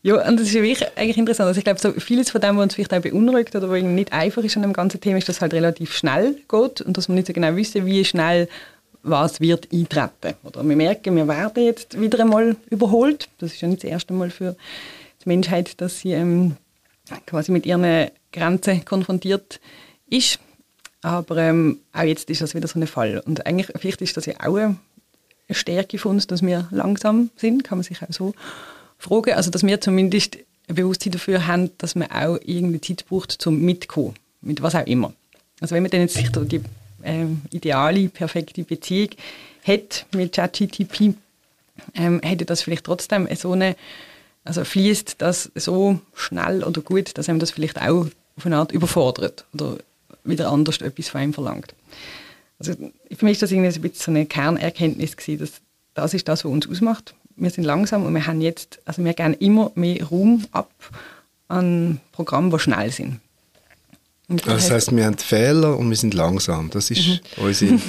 [0.05, 1.47] Ja, und das ist wirklich eigentlich interessant.
[1.47, 4.11] Also ich glaube, so vieles von dem, was uns vielleicht auch beunruhigt oder was nicht
[4.11, 7.07] einfach ist an dem ganzen Thema, ist, dass es halt relativ schnell geht und dass
[7.07, 8.49] wir nicht so genau wissen, wie schnell
[9.01, 10.35] was wird eintreten.
[10.43, 13.29] Oder wir merken, wir werden jetzt wieder einmal überholt.
[13.37, 14.57] Das ist ja nicht das erste Mal für
[15.23, 16.57] die Menschheit, dass sie ähm,
[17.25, 19.61] quasi mit ihren Grenzen konfrontiert
[20.09, 20.37] ist.
[21.01, 23.23] Aber ähm, auch jetzt ist das wieder so ein Fall.
[23.25, 24.77] Und eigentlich, vielleicht ist das ja auch eine
[25.49, 28.33] Stärke von uns, dass wir langsam sind, kann man sich auch so
[29.03, 29.33] fragen.
[29.33, 30.37] Also, dass wir zumindest
[30.67, 34.15] ein Bewusstsein dafür haben, dass man auch irgendeine Zeit braucht, zum Mitkommen.
[34.41, 35.13] Mit was auch immer.
[35.59, 36.61] Also, wenn man dann jetzt sich die
[37.03, 39.09] äh, ideale, perfekte Beziehung
[39.65, 41.15] hat mit ChatGTP,
[41.95, 43.75] ähm, hätte das vielleicht trotzdem so eine,
[44.43, 48.71] also fließt das so schnell oder gut, dass einem das vielleicht auch auf eine Art
[48.71, 49.77] überfordert oder
[50.23, 51.73] wieder anders etwas von einem verlangt.
[52.59, 55.51] Also für mich ist das irgendwie ein bisschen so eine Kernerkenntnis gewesen, dass
[55.93, 59.13] das ist das, was uns ausmacht wir sind langsam und wir haben jetzt, also wir
[59.13, 60.71] geben immer mehr Raum ab
[61.47, 63.19] an Programmen, die schnell sind.
[64.29, 66.69] Das, das heißt, wir haben Fehler und wir sind langsam.
[66.69, 67.19] Das ist mhm.
[67.43, 67.79] unsere,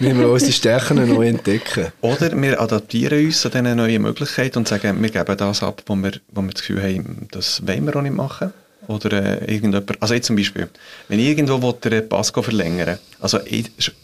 [0.00, 1.92] wie wir unsere Stärken neu entdecken.
[2.00, 5.94] Oder wir adaptieren uns an diese neuen Möglichkeiten und sagen, wir geben das ab, wo
[5.96, 8.52] wir, wo wir das Gefühl haben, das wollen wir auch nicht machen.
[8.88, 10.68] Oder äh, irgendjemand, also jetzt zum Beispiel,
[11.08, 13.38] wenn ich irgendwo will, den Pass verlängern also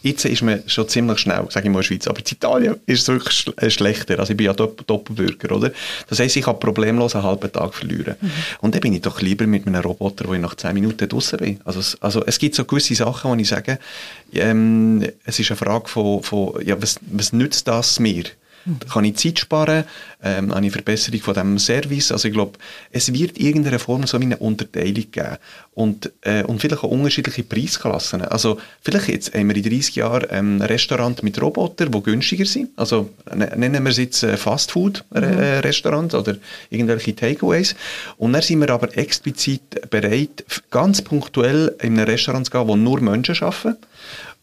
[0.01, 2.75] jetzt ist man schon ziemlich schnell, sage ich mal in der Schweiz, aber in Italien
[2.85, 5.71] ist es wirklich sch äh, schlechter, also ich bin ja Dopp Doppelbürger, oder?
[6.07, 8.15] Das heisst, ich kann problemlos einen halben Tag verlieren.
[8.19, 8.31] Mhm.
[8.61, 11.37] Und dann bin ich doch lieber mit einem Roboter, wo ich nach 10 Minuten draußen
[11.37, 11.59] bin.
[11.65, 13.77] Also, also es gibt so gewisse Sachen, wo ich sage,
[14.33, 18.23] ähm, es ist eine Frage von, von ja, was, was nützt das mir?
[18.91, 19.85] Kann ich Zeit sparen?
[20.21, 22.11] Ähm, eine Verbesserung von dem Service?
[22.11, 22.59] Also ich glaube,
[22.91, 25.37] es wird irgendeine Form so eine Unterteilung geben.
[25.73, 28.21] Und, äh, und vielleicht auch unterschiedliche Preisklassen.
[28.21, 32.45] Also vielleicht jetzt haben wir in 30 Jahren ähm, ein Restaurant mit Robotern, die günstiger
[32.45, 32.69] sind.
[32.75, 36.19] Also nennen wir es jetzt äh, Fastfood-Restaurant mhm.
[36.19, 36.35] oder
[36.69, 37.75] irgendwelche Takeaways.
[38.17, 42.75] Und dann sind wir aber explizit bereit, ganz punktuell in ein Restaurant zu gehen, wo
[42.75, 43.77] nur Menschen arbeiten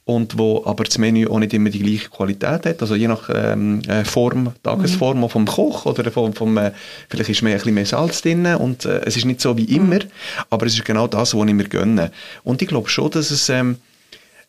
[0.07, 3.29] und wo aber das Menü auch nicht immer die gleiche Qualität hat, also je nach
[3.29, 5.29] ähm, äh, Form, Tagesform mhm.
[5.29, 6.71] vom Koch oder vom, vom äh,
[7.09, 9.65] vielleicht ist mehr, ein bisschen mehr Salz drin und äh, es ist nicht so wie
[9.65, 9.99] immer,
[10.49, 12.13] aber es ist genau das, was ich mir gönne.
[12.45, 13.79] Und ich glaube schon, dass es ähm,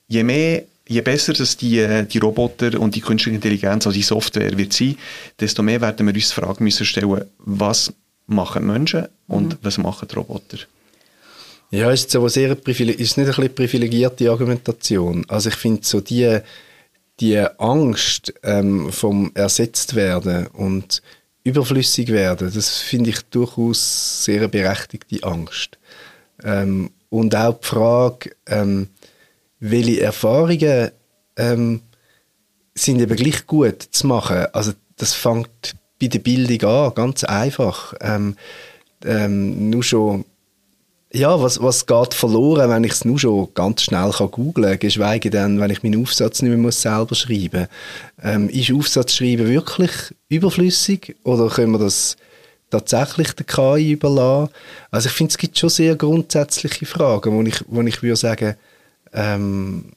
[0.08, 4.04] je mehr je besser dass die, äh, die Roboter und die künstliche Intelligenz, also die
[4.04, 4.96] Software wird sein,
[5.40, 7.92] desto mehr werden wir uns die Frage müssen stellen, was
[8.28, 9.58] machen Menschen und mhm.
[9.64, 10.60] was machen die Roboter?
[11.70, 15.26] Ja, ist so sehr ist nicht ein bisschen privilegierte Argumentation.
[15.28, 16.40] Also ich finde so die,
[17.20, 21.02] die Angst ähm, vom ersetzt werden und
[21.44, 25.78] überflüssig werden, das finde ich durchaus sehr eine berechtigte Angst.
[26.44, 28.90] Ähm, und auch die Frage, ähm,
[29.60, 30.92] welche Erfahrungen
[31.36, 31.82] ähm,
[32.76, 34.46] sind eben gleich gut zu machen.
[34.54, 37.94] Also das fängt bei der Bildung an, ganz einfach.
[38.02, 38.36] Ähm,
[39.04, 40.26] ähm, nur schon,
[41.18, 44.80] ja, was, was geht verloren, wenn ich es nur schon ganz schnell kann googlen kann,
[44.80, 48.24] geschweige denn, wenn ich meinen Aufsatz nicht mehr muss selber schreiben muss.
[48.24, 49.92] Ähm, ist Aufsatz schreiben wirklich
[50.30, 52.18] überflüssig oder können wir das
[52.70, 54.54] tatsächlich der KI überlassen?
[54.92, 58.56] Also ich finde, es gibt schon sehr grundsätzliche Fragen, wo ich, wo ich würde sagen,
[59.14, 59.94] ähm,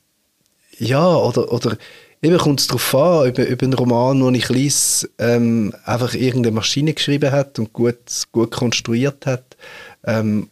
[0.78, 1.76] ja, oder, oder
[2.22, 6.54] eben kommt es darauf an, ob, ob ein Roman, den ich lese, ähm, einfach irgendeine
[6.54, 7.98] Maschine geschrieben hat und gut,
[8.32, 9.56] gut konstruiert hat.
[10.04, 10.48] Ähm,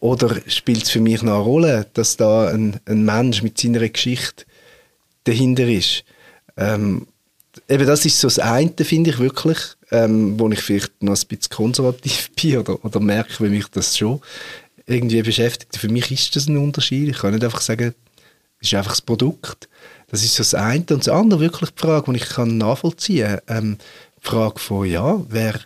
[0.00, 3.86] oder spielt es für mich noch eine Rolle, dass da ein, ein Mensch mit seiner
[3.88, 4.44] Geschichte
[5.24, 6.04] dahinter ist?
[6.56, 7.06] Ähm,
[7.68, 9.58] eben das ist so das eine, finde ich wirklich,
[9.90, 13.96] ähm, wo ich vielleicht noch ein bisschen konservativ bin oder, oder merke, wie mich das
[13.96, 14.20] schon
[14.86, 15.76] irgendwie beschäftigt.
[15.76, 17.08] Für mich ist das ein Unterschied.
[17.08, 17.94] Ich kann nicht einfach sagen,
[18.60, 19.68] es ist einfach das Produkt.
[20.08, 20.80] Das ist so das eine.
[20.80, 23.58] Und das andere wirklich die Frage, die ich kann nachvollziehen kann.
[23.64, 23.78] Ähm,
[24.22, 25.60] die Frage von, ja, wer,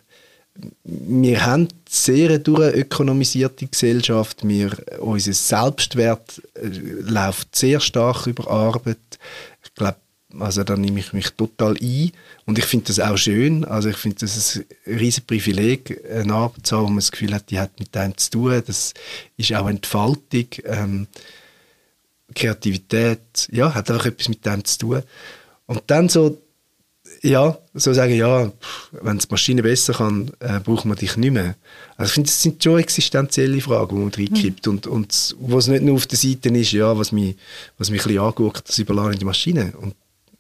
[1.07, 4.47] wir haben sehr eine durchökonomisierte Gesellschaft.
[4.47, 8.99] Wir, unser Selbstwert äh, läuft sehr stark über Arbeit.
[9.65, 9.97] Ich glaube,
[10.39, 12.13] also da nehme ich mich total ein
[12.47, 13.65] und ich finde das auch schön.
[13.65, 14.65] Also ich finde das ein
[14.99, 18.17] riesiges Privileg, eine Arbeit zu haben, wo man das Gefühl hat, die hat mit einem
[18.17, 18.63] zu tun.
[18.67, 18.95] Das
[19.37, 21.07] ist auch Entfaltung, ähm,
[22.35, 25.03] Kreativität, ja, hat auch etwas mit dem zu tun.
[25.67, 26.39] Und dann so,
[27.25, 28.53] ja, so sagen, ja,
[28.93, 31.57] wenn die Maschine besser kann, äh, braucht man dich nicht mehr.
[31.97, 34.67] Also ich finde, das sind schon existenzielle Fragen, die man reinkippt.
[34.67, 34.73] Mhm.
[34.73, 37.37] Und, und was nicht nur auf der Seite ist, ja, was mich,
[37.79, 39.73] was mich ein bisschen anguckt, das überlasse ich die Maschine.
[39.81, 39.95] Und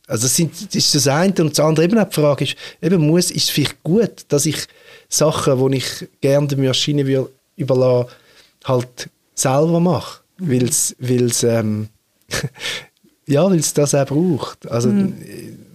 [0.06, 2.56] also das, sind, das ist das eine und das andere eben auch die Frage ist,
[2.82, 4.66] eben muss, ist es vielleicht gut, dass ich
[5.08, 8.10] Sachen, die ich gerne der Maschine will, überlasse,
[8.64, 10.50] halt selber mache, mhm.
[10.98, 11.88] weil es ähm,
[13.26, 14.70] ja, weil es das auch braucht.
[14.70, 15.14] Also mhm.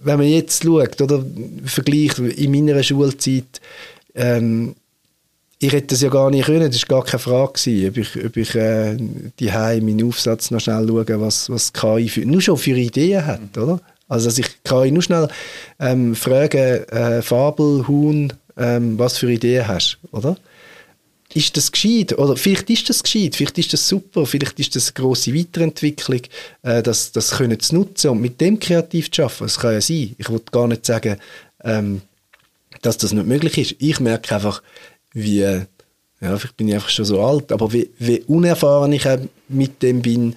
[0.02, 1.24] Wenn man jetzt schaut oder
[1.64, 3.60] vergleicht in meiner Schulzeit,
[4.14, 4.74] ähm,
[5.62, 8.24] ich hätte das ja gar nicht können, das war gar keine Frage gewesen, ob ich,
[8.24, 8.96] ob ich äh,
[9.38, 13.56] die meinen Aufsatz noch schnell schaue, was, was KI für, nur schon für Ideen hat,
[13.56, 13.62] mhm.
[13.62, 13.80] oder?
[14.08, 15.28] Also dass ich kann nur schnell
[15.78, 20.36] ähm, fragen, äh, Fabel, Huhn, ähm, was für Ideen hast, oder?
[21.32, 22.18] Ist das gescheit?
[22.18, 26.22] Oder vielleicht ist das gescheit, vielleicht ist das super, vielleicht ist das eine grosse Weiterentwicklung,
[26.62, 29.44] äh, das, das können zu nutzen und mit dem kreativ zu arbeiten.
[29.44, 30.14] Das kann ja sein.
[30.18, 31.18] Ich will gar nicht sagen,
[31.62, 32.02] ähm,
[32.82, 33.76] dass das nicht möglich ist.
[33.78, 34.62] Ich merke einfach,
[35.12, 35.66] wie, ja,
[36.18, 39.06] vielleicht bin ich einfach schon so alt, aber wie, wie unerfahren ich
[39.48, 40.36] mit dem bin,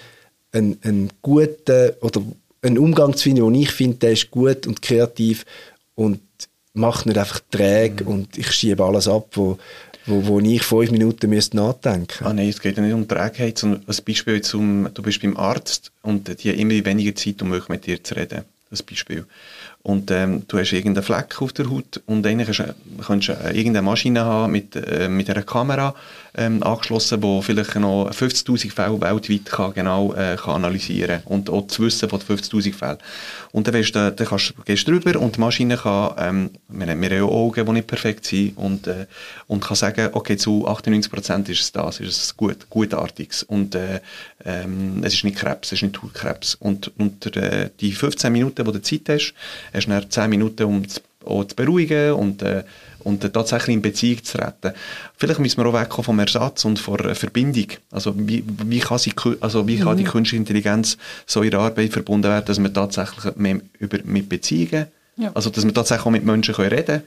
[0.52, 2.22] ein, ein guter oder
[2.62, 5.46] einen Umgang zu finden, den ich finde, der ist gut und kreativ
[5.96, 6.22] und
[6.74, 8.10] macht nicht einfach träge mhm.
[8.10, 9.58] und ich schiebe alles ab, wo,
[10.06, 13.58] wo, wo ich fünf Minuten müsste nachdenken Ah nein, es geht ja nicht um Trägheit,
[13.58, 17.50] sondern als Beispiel zum, du bist beim Arzt und die haben immer weniger Zeit, um
[17.50, 18.44] mit dir zu reden.
[18.70, 19.26] Das Beispiel
[19.84, 22.62] und ähm, du hast irgendeinen Fleck auf der Haut und eigentlich
[23.06, 25.94] kannst du irgendeine Maschine haben mit, äh, mit einer Kamera
[26.36, 31.68] ähm, angeschlossen, die vielleicht noch 50'000 Fälle weltweit kann, genau äh, kann analysieren und auch
[31.68, 32.98] das Wissen von 50'000 Fällen.
[33.52, 36.88] Und dann, weißt du, dann kannst, gehst du drüber und die Maschine kann, ähm, wir,
[36.88, 39.06] haben, wir haben ja Augen, die nicht perfekt sind und, äh,
[39.48, 44.00] und kann sagen, okay, zu 98% ist es das, ist es gut, gutartiges und äh,
[44.46, 46.56] ähm, es ist nicht Krebs, es ist nicht Hautkrebs.
[46.56, 49.34] Und unter äh, die 15 Minuten, die du Zeit hast,
[49.74, 50.84] hast du dann 10 Minuten, um
[51.26, 52.64] zu, zu beruhigen und, äh,
[53.04, 54.74] und äh, tatsächlich in Beziehung zu treten.
[55.18, 57.68] Vielleicht müssen wir auch wegkommen vom Ersatz und von der Verbindung.
[57.92, 60.10] Also wie, wie, kann, sie, also wie kann die mhm.
[60.10, 65.32] künstliche Intelligenz so in Arbeit verbunden werden, dass wir tatsächlich mehr über, mit Beziehungen, ja.
[65.34, 67.04] also dass wir tatsächlich auch mit Menschen können reden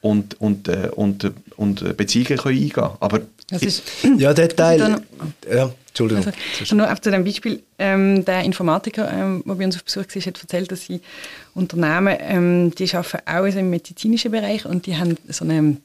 [0.00, 2.90] und, und, äh, und, und Beziehungen können eingehen können.
[3.00, 3.20] Aber
[4.18, 5.00] ja, der Teil...
[5.50, 6.32] Ja, Entschuldigung.
[6.58, 10.02] Also, nur auf zu dem Beispiel, ähm, der Informatiker, ähm, der bei uns auf Besuch
[10.02, 11.00] war, hat erzählt, dass sie
[11.54, 15.76] Unternehmen, ähm, die arbeiten auch im medizinischen Bereich und die haben so eine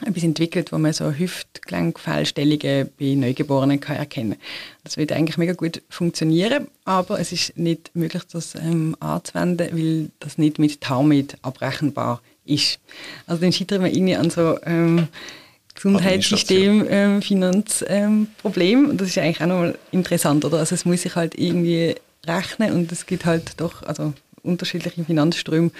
[0.00, 4.40] etwas entwickelt, wo man so Hüftgelenkfehlstellungen bei Neugeborenen kann erkennen kann.
[4.84, 10.10] Das wird eigentlich mega gut funktionieren, aber es ist nicht möglich, das ähm, anzuwenden, weil
[10.18, 12.80] das nicht mit Taumid abrechenbar ist.
[13.26, 15.08] Also dann scheitern wir irgendwie an so ähm,
[15.82, 18.90] Gesundheitssystem, ähm, Finanzproblem.
[18.90, 20.58] Ähm, das ist eigentlich auch nochmal interessant, oder?
[20.58, 25.70] Also es muss sich halt irgendwie rechnen und es gibt halt doch also unterschiedliche Finanzströme,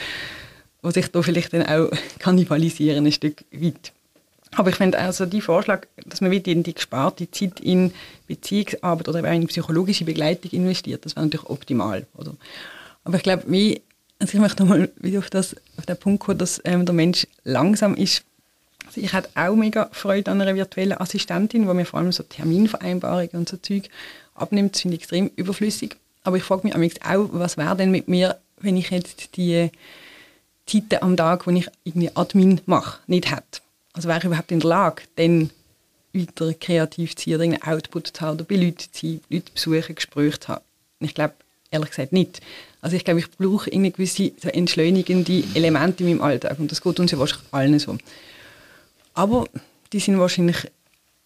[0.84, 3.92] die sich da vielleicht dann auch kannibalisieren ein Stück weit.
[4.54, 7.92] Aber ich finde also die Vorschlag, dass man wieder in die gesparte Zeit in
[8.26, 12.06] Beziehungsarbeit oder in psychologische Begleitung investiert, das wäre natürlich optimal.
[12.16, 12.34] Oder?
[13.04, 13.80] Aber ich glaube, wie,
[14.18, 17.26] also ich möchte nochmal wieder auf, das, auf den Punkt kommen, dass ähm, der Mensch
[17.44, 18.24] langsam ist.
[18.92, 22.22] Also ich hatte auch mega Freude an einer virtuellen Assistentin, wo mir vor allem so
[22.24, 23.88] Terminvereinbarungen und so Zeug
[24.35, 24.74] abnimmt.
[24.74, 25.96] Das finde ich extrem überflüssig.
[26.24, 29.70] Aber ich frage mich auch, was wäre denn mit mir, wenn ich jetzt die
[30.66, 33.62] Zeiten am Tag, wo ich irgendwie Admin mache, nicht hätte.
[33.94, 35.48] Also wäre ich überhaupt in der Lage, dann
[36.12, 39.94] weiter kreativ zu sein einen Output zu haben oder bei Leuten zu sein, Leute besuchen,
[39.94, 40.64] Gespräche zu haben?
[41.00, 41.33] Ich glaube,
[41.70, 42.42] ehrlich gesagt nicht.
[42.83, 46.83] Also ich glaube, ich brauche irgendwie gewisse so entschleunigende Elemente in meinem Alltag und das
[46.83, 47.96] geht uns ja wahrscheinlich allen so.
[49.14, 49.46] Aber
[49.92, 50.70] die sind wahrscheinlich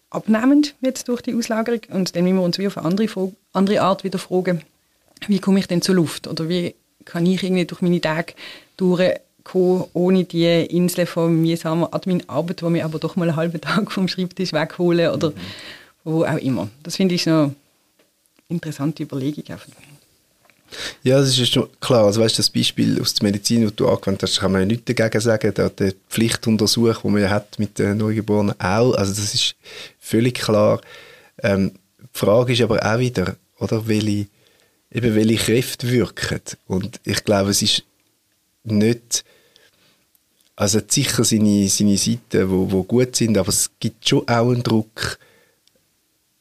[0.09, 3.81] abnehmend jetzt durch die Auslagerung und dann müssen wir uns wie auf eine andere, andere
[3.81, 4.61] Art wieder fragen,
[5.27, 8.33] wie komme ich denn zur Luft oder wie kann ich irgendwie durch meine Tage
[8.77, 13.91] durchkommen, ohne die Insel von mühsamer Admin-Arbeit, die mir aber doch mal einen halben Tag
[13.91, 15.35] vom Schreibtisch wegholen oder mhm.
[16.03, 16.69] wo auch immer.
[16.83, 17.55] Das finde ich noch eine
[18.49, 19.43] interessante Überlegung.
[21.03, 22.05] Ja, das ist schon klar.
[22.05, 24.85] Also weißt, das Beispiel aus der Medizin, das du angewendet hast, kann man ja nichts
[24.85, 25.53] dagegen sagen.
[25.53, 28.93] Der, der Pflichtuntersuch, den man ja hat mit den Neugeborenen auch.
[28.93, 29.55] Also das ist
[29.99, 30.81] völlig klar.
[31.41, 34.27] Ähm, die Frage ist aber auch wieder, oder, welche,
[34.91, 36.41] eben welche Kräfte wirken.
[36.67, 37.83] Und ich glaube, es ist
[38.63, 39.23] nicht,
[40.55, 44.63] also sicher seine, seine Seiten, wo, wo gut sind, aber es gibt schon auch einen
[44.63, 45.19] Druck.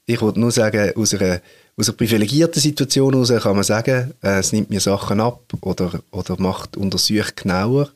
[0.06, 1.40] Ich wollte nur sagen, aus einer
[1.76, 6.00] aus einer privilegierten Situation heraus kann man sagen, äh, es nimmt mir Sachen ab oder,
[6.10, 7.90] oder macht Untersuchungen genauer.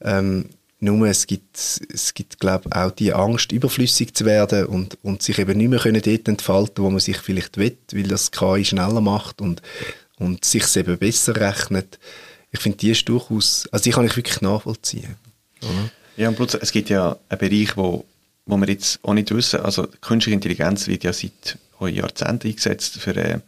[0.00, 0.46] Ähm,
[0.78, 5.38] nur es gibt, es gibt glaube auch die Angst, überflüssig zu werden und, und sich
[5.38, 9.00] eben nicht mehr können dort entfalten wo man sich vielleicht will, weil das KI schneller
[9.00, 9.62] macht und,
[10.18, 11.98] und sich eben besser rechnet.
[12.50, 15.16] Ich finde, die ist durchaus, also die kann ich wirklich nachvollziehen.
[15.62, 15.90] Oder?
[16.16, 18.04] Ja, und plötzlich, es gibt ja einen Bereich, wo,
[18.44, 23.16] wo wir jetzt auch nicht wissen, also künstliche Intelligenz wird ja seit Jahrzehnten eingesetzt für
[23.16, 23.38] äh,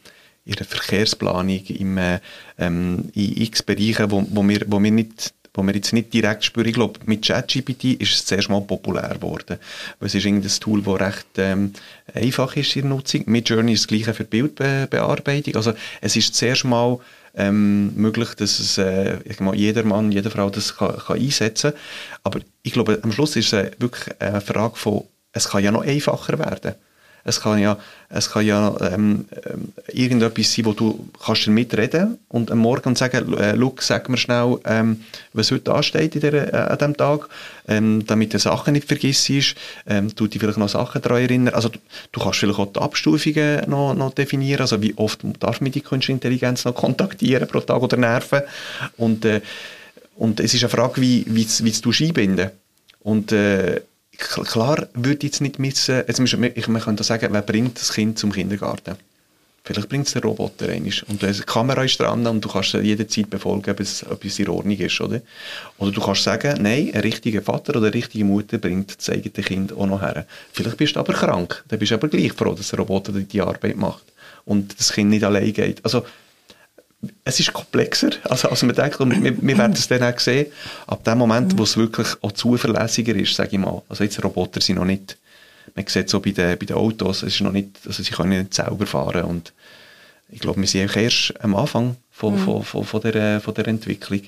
[0.45, 2.21] ihre Verkehrsplanung im, äh,
[2.59, 6.45] ähm, in x Bereichen, wo, wo, wir, wo wir nicht wo wir jetzt nicht direkt
[6.45, 6.69] spüren.
[6.69, 9.59] Ich glaube, mit ChatGPT ist es zuerst mal populär geworden.
[9.99, 11.73] Es ist ein Tool, das recht ähm,
[12.15, 13.25] einfach ist in der Nutzung.
[13.27, 15.57] Mit Journey ist das gleiche für Bildbearbeitung.
[15.57, 17.01] Also es ist zuerst mal
[17.35, 21.81] ähm, möglich, dass es äh, mal, jeder Mann, jede Frau das kann, kann einsetzen kann.
[22.23, 25.83] Aber ich glaube, am Schluss ist es wirklich eine Frage von, es kann ja noch
[25.83, 26.75] einfacher werden.
[27.29, 27.77] Es kann ja,
[28.09, 32.97] es kann ja ähm, ähm, irgendetwas sein, wo du kannst damit reden und am Morgen
[32.97, 36.97] sagen, äh, Luke, sag mir schnell, ähm, was heute ansteht in der, äh, an diesem
[36.97, 37.29] Tag,
[37.69, 39.31] ähm, damit du Sachen nicht vergisst,
[39.87, 41.55] ähm, du dich vielleicht noch Sachen daran erinnern.
[41.55, 41.79] Also du,
[42.13, 45.83] du, kannst vielleicht auch die Abstufungen noch, noch definieren, also wie oft darf man die
[45.83, 48.41] künstliche Intelligenz noch kontaktieren pro Tag oder nerven?
[48.97, 49.43] Und, äh,
[50.17, 52.51] und es ist eine Frage, wie, wie, wie du einbinden
[53.01, 53.81] und äh,
[54.19, 57.93] klar würde ich jetzt nicht missen, jetzt muss, ich, man könnte sagen, wer bringt das
[57.93, 58.97] Kind zum Kindergarten?
[59.65, 60.91] Vielleicht bringt es der Roboter rein.
[61.09, 64.79] Und die Kamera ist dran und du kannst jederzeit befolgen, ob es etwas in Ordnung
[64.79, 64.99] ist.
[65.01, 65.21] Oder,
[65.77, 69.45] oder du kannst sagen, nein, ein richtiger Vater oder eine richtige Mutter bringt das eigene
[69.45, 70.27] Kind auch noch her.
[70.53, 71.65] Vielleicht bist du aber krank.
[71.69, 74.05] Dann bist du aber gleich froh, dass der Roboter die Arbeit macht
[74.47, 75.85] und das Kind nicht allein geht.
[75.85, 76.03] Also
[77.25, 80.47] es ist komplexer, also, als man denkt, und wir, wir werden es dann auch sehen,
[80.87, 83.83] ab dem Moment, wo es wirklich auch zuverlässiger ist, sage ich mal.
[83.89, 85.17] Also jetzt Roboter sind noch nicht,
[85.77, 88.11] man sieht es so bei den, bei den Autos, es ist noch nicht, also sie
[88.11, 89.53] können nicht selber fahren und
[90.31, 92.45] ich glaube, wir sind erst am Anfang von, mhm.
[92.45, 94.23] von, von, von, der, von der Entwicklung.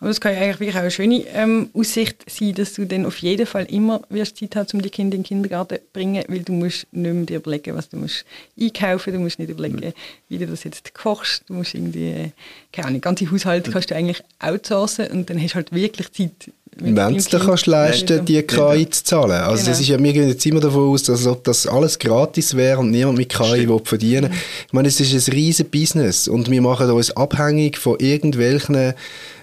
[0.00, 3.04] Aber es kann ja eigentlich wirklich auch eine schöne ähm, Aussicht sein, dass du dann
[3.04, 6.22] auf jeden Fall immer wirst Zeit haben, um die Kinder in den Kindergarten zu bringen,
[6.28, 8.24] weil du musst nicht mehr dir überlegen, was du musst
[8.60, 9.92] einkaufen, du musst nicht überlegen, mhm.
[10.28, 12.32] wie du das jetzt kochst, du musst irgendwie,
[12.72, 16.52] keine Ahnung, ganze Haushalte kannst du eigentlich outsourcen und dann hast du halt wirklich Zeit,
[16.80, 19.32] wenn du dir kannst leisten, die KI zu zahlen.
[19.32, 19.68] Also genau.
[19.70, 22.78] das ist ja, wir gehen jetzt immer davon aus, dass ob das alles gratis wäre
[22.78, 24.32] und niemand mit KI will verdienen.
[24.66, 28.94] Ich meine, es ist ein riesen Business und wir machen uns abhängig von irgendwelchen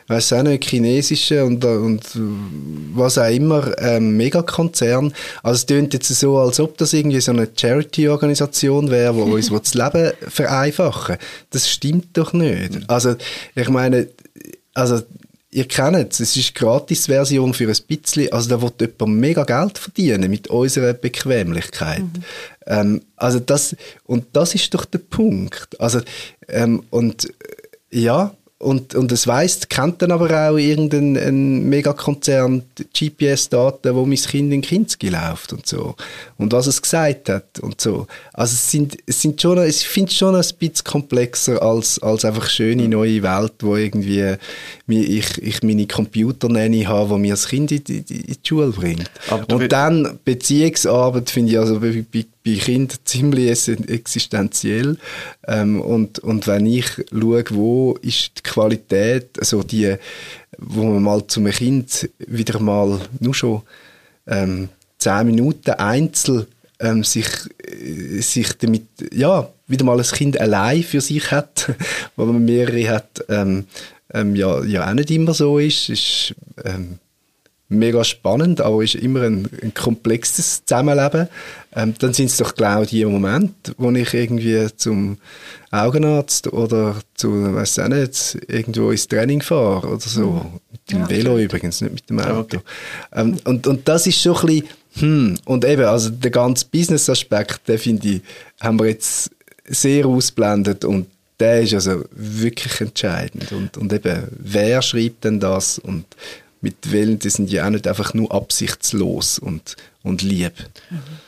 [0.08, 2.04] weiß auch nicht, chinesischen und, und
[2.94, 5.14] was auch immer, ähm, Megakonzern.
[5.42, 9.50] Also es klingt jetzt so, als ob das irgendwie so eine Charity-Organisation wäre, die uns
[9.64, 11.18] das Leben vereinfachen
[11.50, 12.80] Das stimmt doch nicht.
[12.88, 13.16] Also
[13.56, 14.08] ich meine,
[14.74, 15.02] also
[15.56, 19.44] ihr kennt es, es ist eine Gratis-Version für ein bisschen, also da wird jemand mega
[19.44, 22.04] Geld verdienen mit unserer Bequemlichkeit.
[22.04, 22.24] Mhm.
[22.68, 25.80] Ähm, also das, und das ist doch der Punkt.
[25.80, 26.02] Also,
[26.50, 27.28] ähm, und
[27.90, 32.64] ja, und, und es weiss, kennt dann aber auch irgendein Megakonzern
[32.98, 35.96] GPS-Daten, wo mein Kind in Kinski läuft und so.
[36.38, 38.08] Und was es gesagt hat und so.
[38.32, 42.24] Also es sind, es sind schon, ich finde es schon ein bisschen komplexer als, als
[42.24, 44.38] einfach schöne neue Welt, wo irgendwie
[44.88, 48.72] ich, ich meine Computer nenne habe, wo mir das Kind in die, in die Schule
[48.72, 49.12] bringt.
[49.52, 54.98] Und dann Beziehungsarbeit finde ich also bei, bei, bei Kindern ziemlich existenziell.
[55.48, 59.96] Ähm, und, und wenn ich schaue, wo ist die Qualität, also die,
[60.60, 63.64] wo man mal zum Kind wieder mal nur schon
[64.28, 64.70] ähm,
[65.00, 66.46] zehn Minuten einzeln
[66.80, 67.28] ähm, sich,
[67.64, 71.74] äh, sich damit, ja, wieder mal ein Kind allein für sich hat,
[72.16, 73.66] wo man mehrere hat, ähm,
[74.14, 75.90] ähm, ja, ja auch nicht immer so ist.
[75.90, 77.00] ist ähm,
[77.76, 81.28] mega spannend, aber ist immer ein, ein komplexes Zusammenleben.
[81.76, 85.18] Ähm, dann sind es doch genau die Momente, wo ich irgendwie zum
[85.72, 90.32] Augenarzt oder zu, weiß auch nicht, irgendwo ins Training fahre oder so.
[90.32, 90.60] Mhm.
[90.72, 91.44] Mit dem ja, Velo okay.
[91.44, 92.58] übrigens, nicht mit dem Auto.
[92.58, 92.60] Okay.
[93.14, 94.68] Ähm, und, und das ist schon ein bisschen,
[94.98, 98.22] hm, und eben, also der ganze Business-Aspekt, den finde ich,
[98.62, 99.30] haben wir jetzt
[99.68, 101.08] sehr ausblendet und
[101.40, 103.52] der ist also wirklich entscheidend.
[103.52, 106.06] Und, und eben, wer schreibt denn das und
[106.62, 110.54] mit welchen, die sind ja auch nicht einfach nur absichtslos und, und lieb.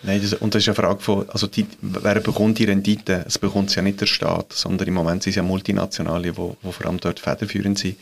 [0.04, 3.24] Nein, das, und das ist eine Frage von, also die, wer bekommt die Rendite?
[3.28, 6.58] Es bekommt ja nicht der Staat, sondern im Moment sind es ja Multinationale, die wo,
[6.62, 7.98] wo vor allem dort federführend sind.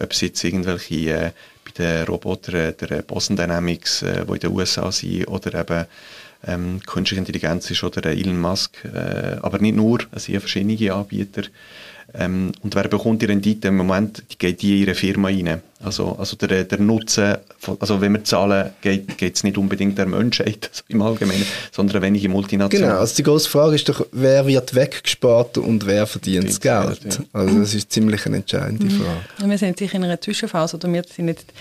[0.00, 1.30] Ob es jetzt irgendwelche äh,
[1.64, 5.86] bei den Robotern der Boston Dynamics, äh, die in den USA sind, oder eben
[6.46, 10.92] ähm, künstliche Intelligenz ist oder Elon Musk, äh, aber nicht nur, es sind ja verschiedene
[10.92, 11.42] Anbieter.
[12.14, 15.60] Ähm, und wer bekommt die Rendite im Moment, die geht die in ihre Firma rein.
[15.80, 20.06] Also, also der, der Nutzen, von, also wenn wir zahlen, geht es nicht unbedingt der
[20.06, 22.88] Menschheit also im Allgemeinen, sondern wenige Multinationalen.
[22.88, 27.02] Genau, also die große Frage ist doch, wer wird weggespart und wer verdient das Geld?
[27.02, 27.24] Geld ja.
[27.40, 29.02] Also das ist ziemlich eine entscheidende mhm.
[29.02, 29.50] Frage.
[29.50, 31.52] Wir sind sicher in einer Zwischenphase, oder wir sind jetzt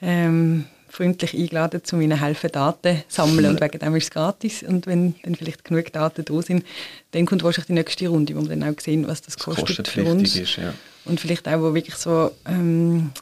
[0.00, 0.66] ähm,
[0.98, 4.62] freundlich eingeladen, zu ihnen helfen, Daten sammeln und wegen dem ist es gratis.
[4.64, 6.64] Und wenn dann vielleicht genug Daten da sind,
[7.12, 9.66] dann kommt wahrscheinlich die nächste Runde, wo wir dann auch sehen, was das, das kostet,
[9.66, 10.34] kostet für uns.
[10.34, 10.74] ist, ja.
[11.04, 13.12] und vielleicht auch, wo wirklich so ähm,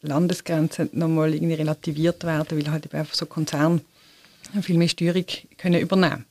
[0.00, 3.80] Landesgrenzen nochmal irgendwie relativiert werden, weil halt einfach so Konzerne
[4.62, 5.26] viel mehr Steuerung
[5.58, 6.24] können übernehmen.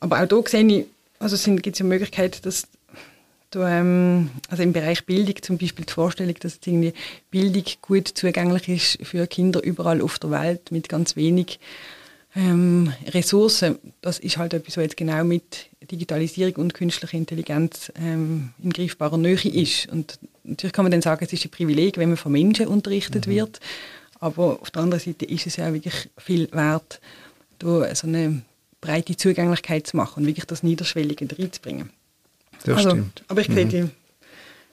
[0.00, 0.86] Aber auch da sehe ich,
[1.20, 2.66] also gibt es ja Möglichkeit, dass
[3.50, 6.92] Du, ähm, also im Bereich Bildung zum Beispiel die Vorstellung, dass irgendwie
[7.30, 11.60] Bildung gut zugänglich ist für Kinder überall auf der Welt mit ganz wenig
[12.34, 13.78] ähm, Ressourcen.
[14.02, 19.16] Das ist halt etwas, was jetzt genau mit Digitalisierung und künstlicher Intelligenz ähm, in greifbarer
[19.16, 19.88] Nähe ist.
[19.90, 23.26] Und natürlich kann man dann sagen, es ist ein Privileg, wenn man von Menschen unterrichtet
[23.26, 23.30] mhm.
[23.30, 23.60] wird.
[24.18, 27.00] Aber auf der anderen Seite ist es ja wirklich viel wert,
[27.58, 28.42] da so eine
[28.80, 31.90] breite Zugänglichkeit zu machen und wirklich das Niederschwellige reinzubringen.
[32.64, 33.22] Das also, stimmt.
[33.28, 33.70] Aber ich sehe mhm.
[33.70, 33.88] die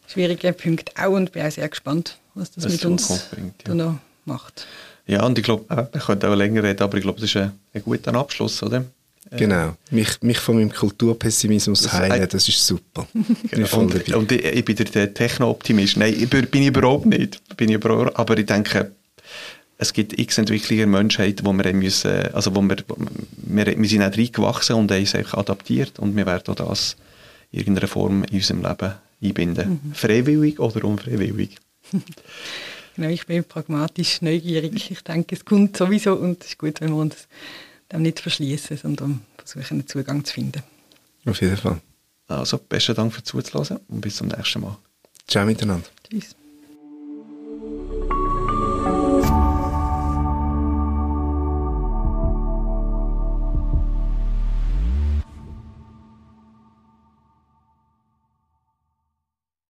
[0.07, 3.73] schwierigen Punkte auch und bin auch sehr gespannt, was das, das mit uns bringt, ja.
[3.73, 4.67] noch macht.
[5.05, 7.51] Ja, und ich glaube, wir können auch länger reden, aber ich glaube, das ist ein,
[7.73, 8.85] ein guter Abschluss, oder?
[9.31, 13.07] Äh, genau, mich, mich von meinem Kulturpessimismus heilen, das ist super.
[13.51, 13.77] genau.
[13.79, 15.97] und, und ich, ich, bin der Techno-Optimist.
[15.97, 17.41] Nein, ich bin ich überhaupt nicht.
[17.57, 18.91] Bin ich überhaupt, aber ich denke,
[19.77, 22.77] es gibt x Entwicklungen in der Menschheit, wo wir müssen, also wo wir,
[23.37, 26.95] wir, wir sind auch reingewachsen und haben es einfach adaptiert und wir werden auch das
[27.53, 29.81] irgendeiner Form in unserem Leben einbinden.
[29.83, 29.93] Mhm.
[29.93, 31.57] Freiwillig oder unfreiwillig?
[32.95, 34.91] genau, ich bin pragmatisch neugierig.
[34.91, 37.27] Ich denke, es kommt sowieso und es ist gut, wenn wir uns
[37.91, 40.63] dem nicht verschließen, sondern versuchen, einen Zugang zu finden.
[41.25, 41.79] Auf jeden Fall.
[42.27, 44.77] Also, besten Dank fürs Zuhören und bis zum nächsten Mal.
[45.27, 45.87] Ciao miteinander.
[46.09, 46.35] Tschüss.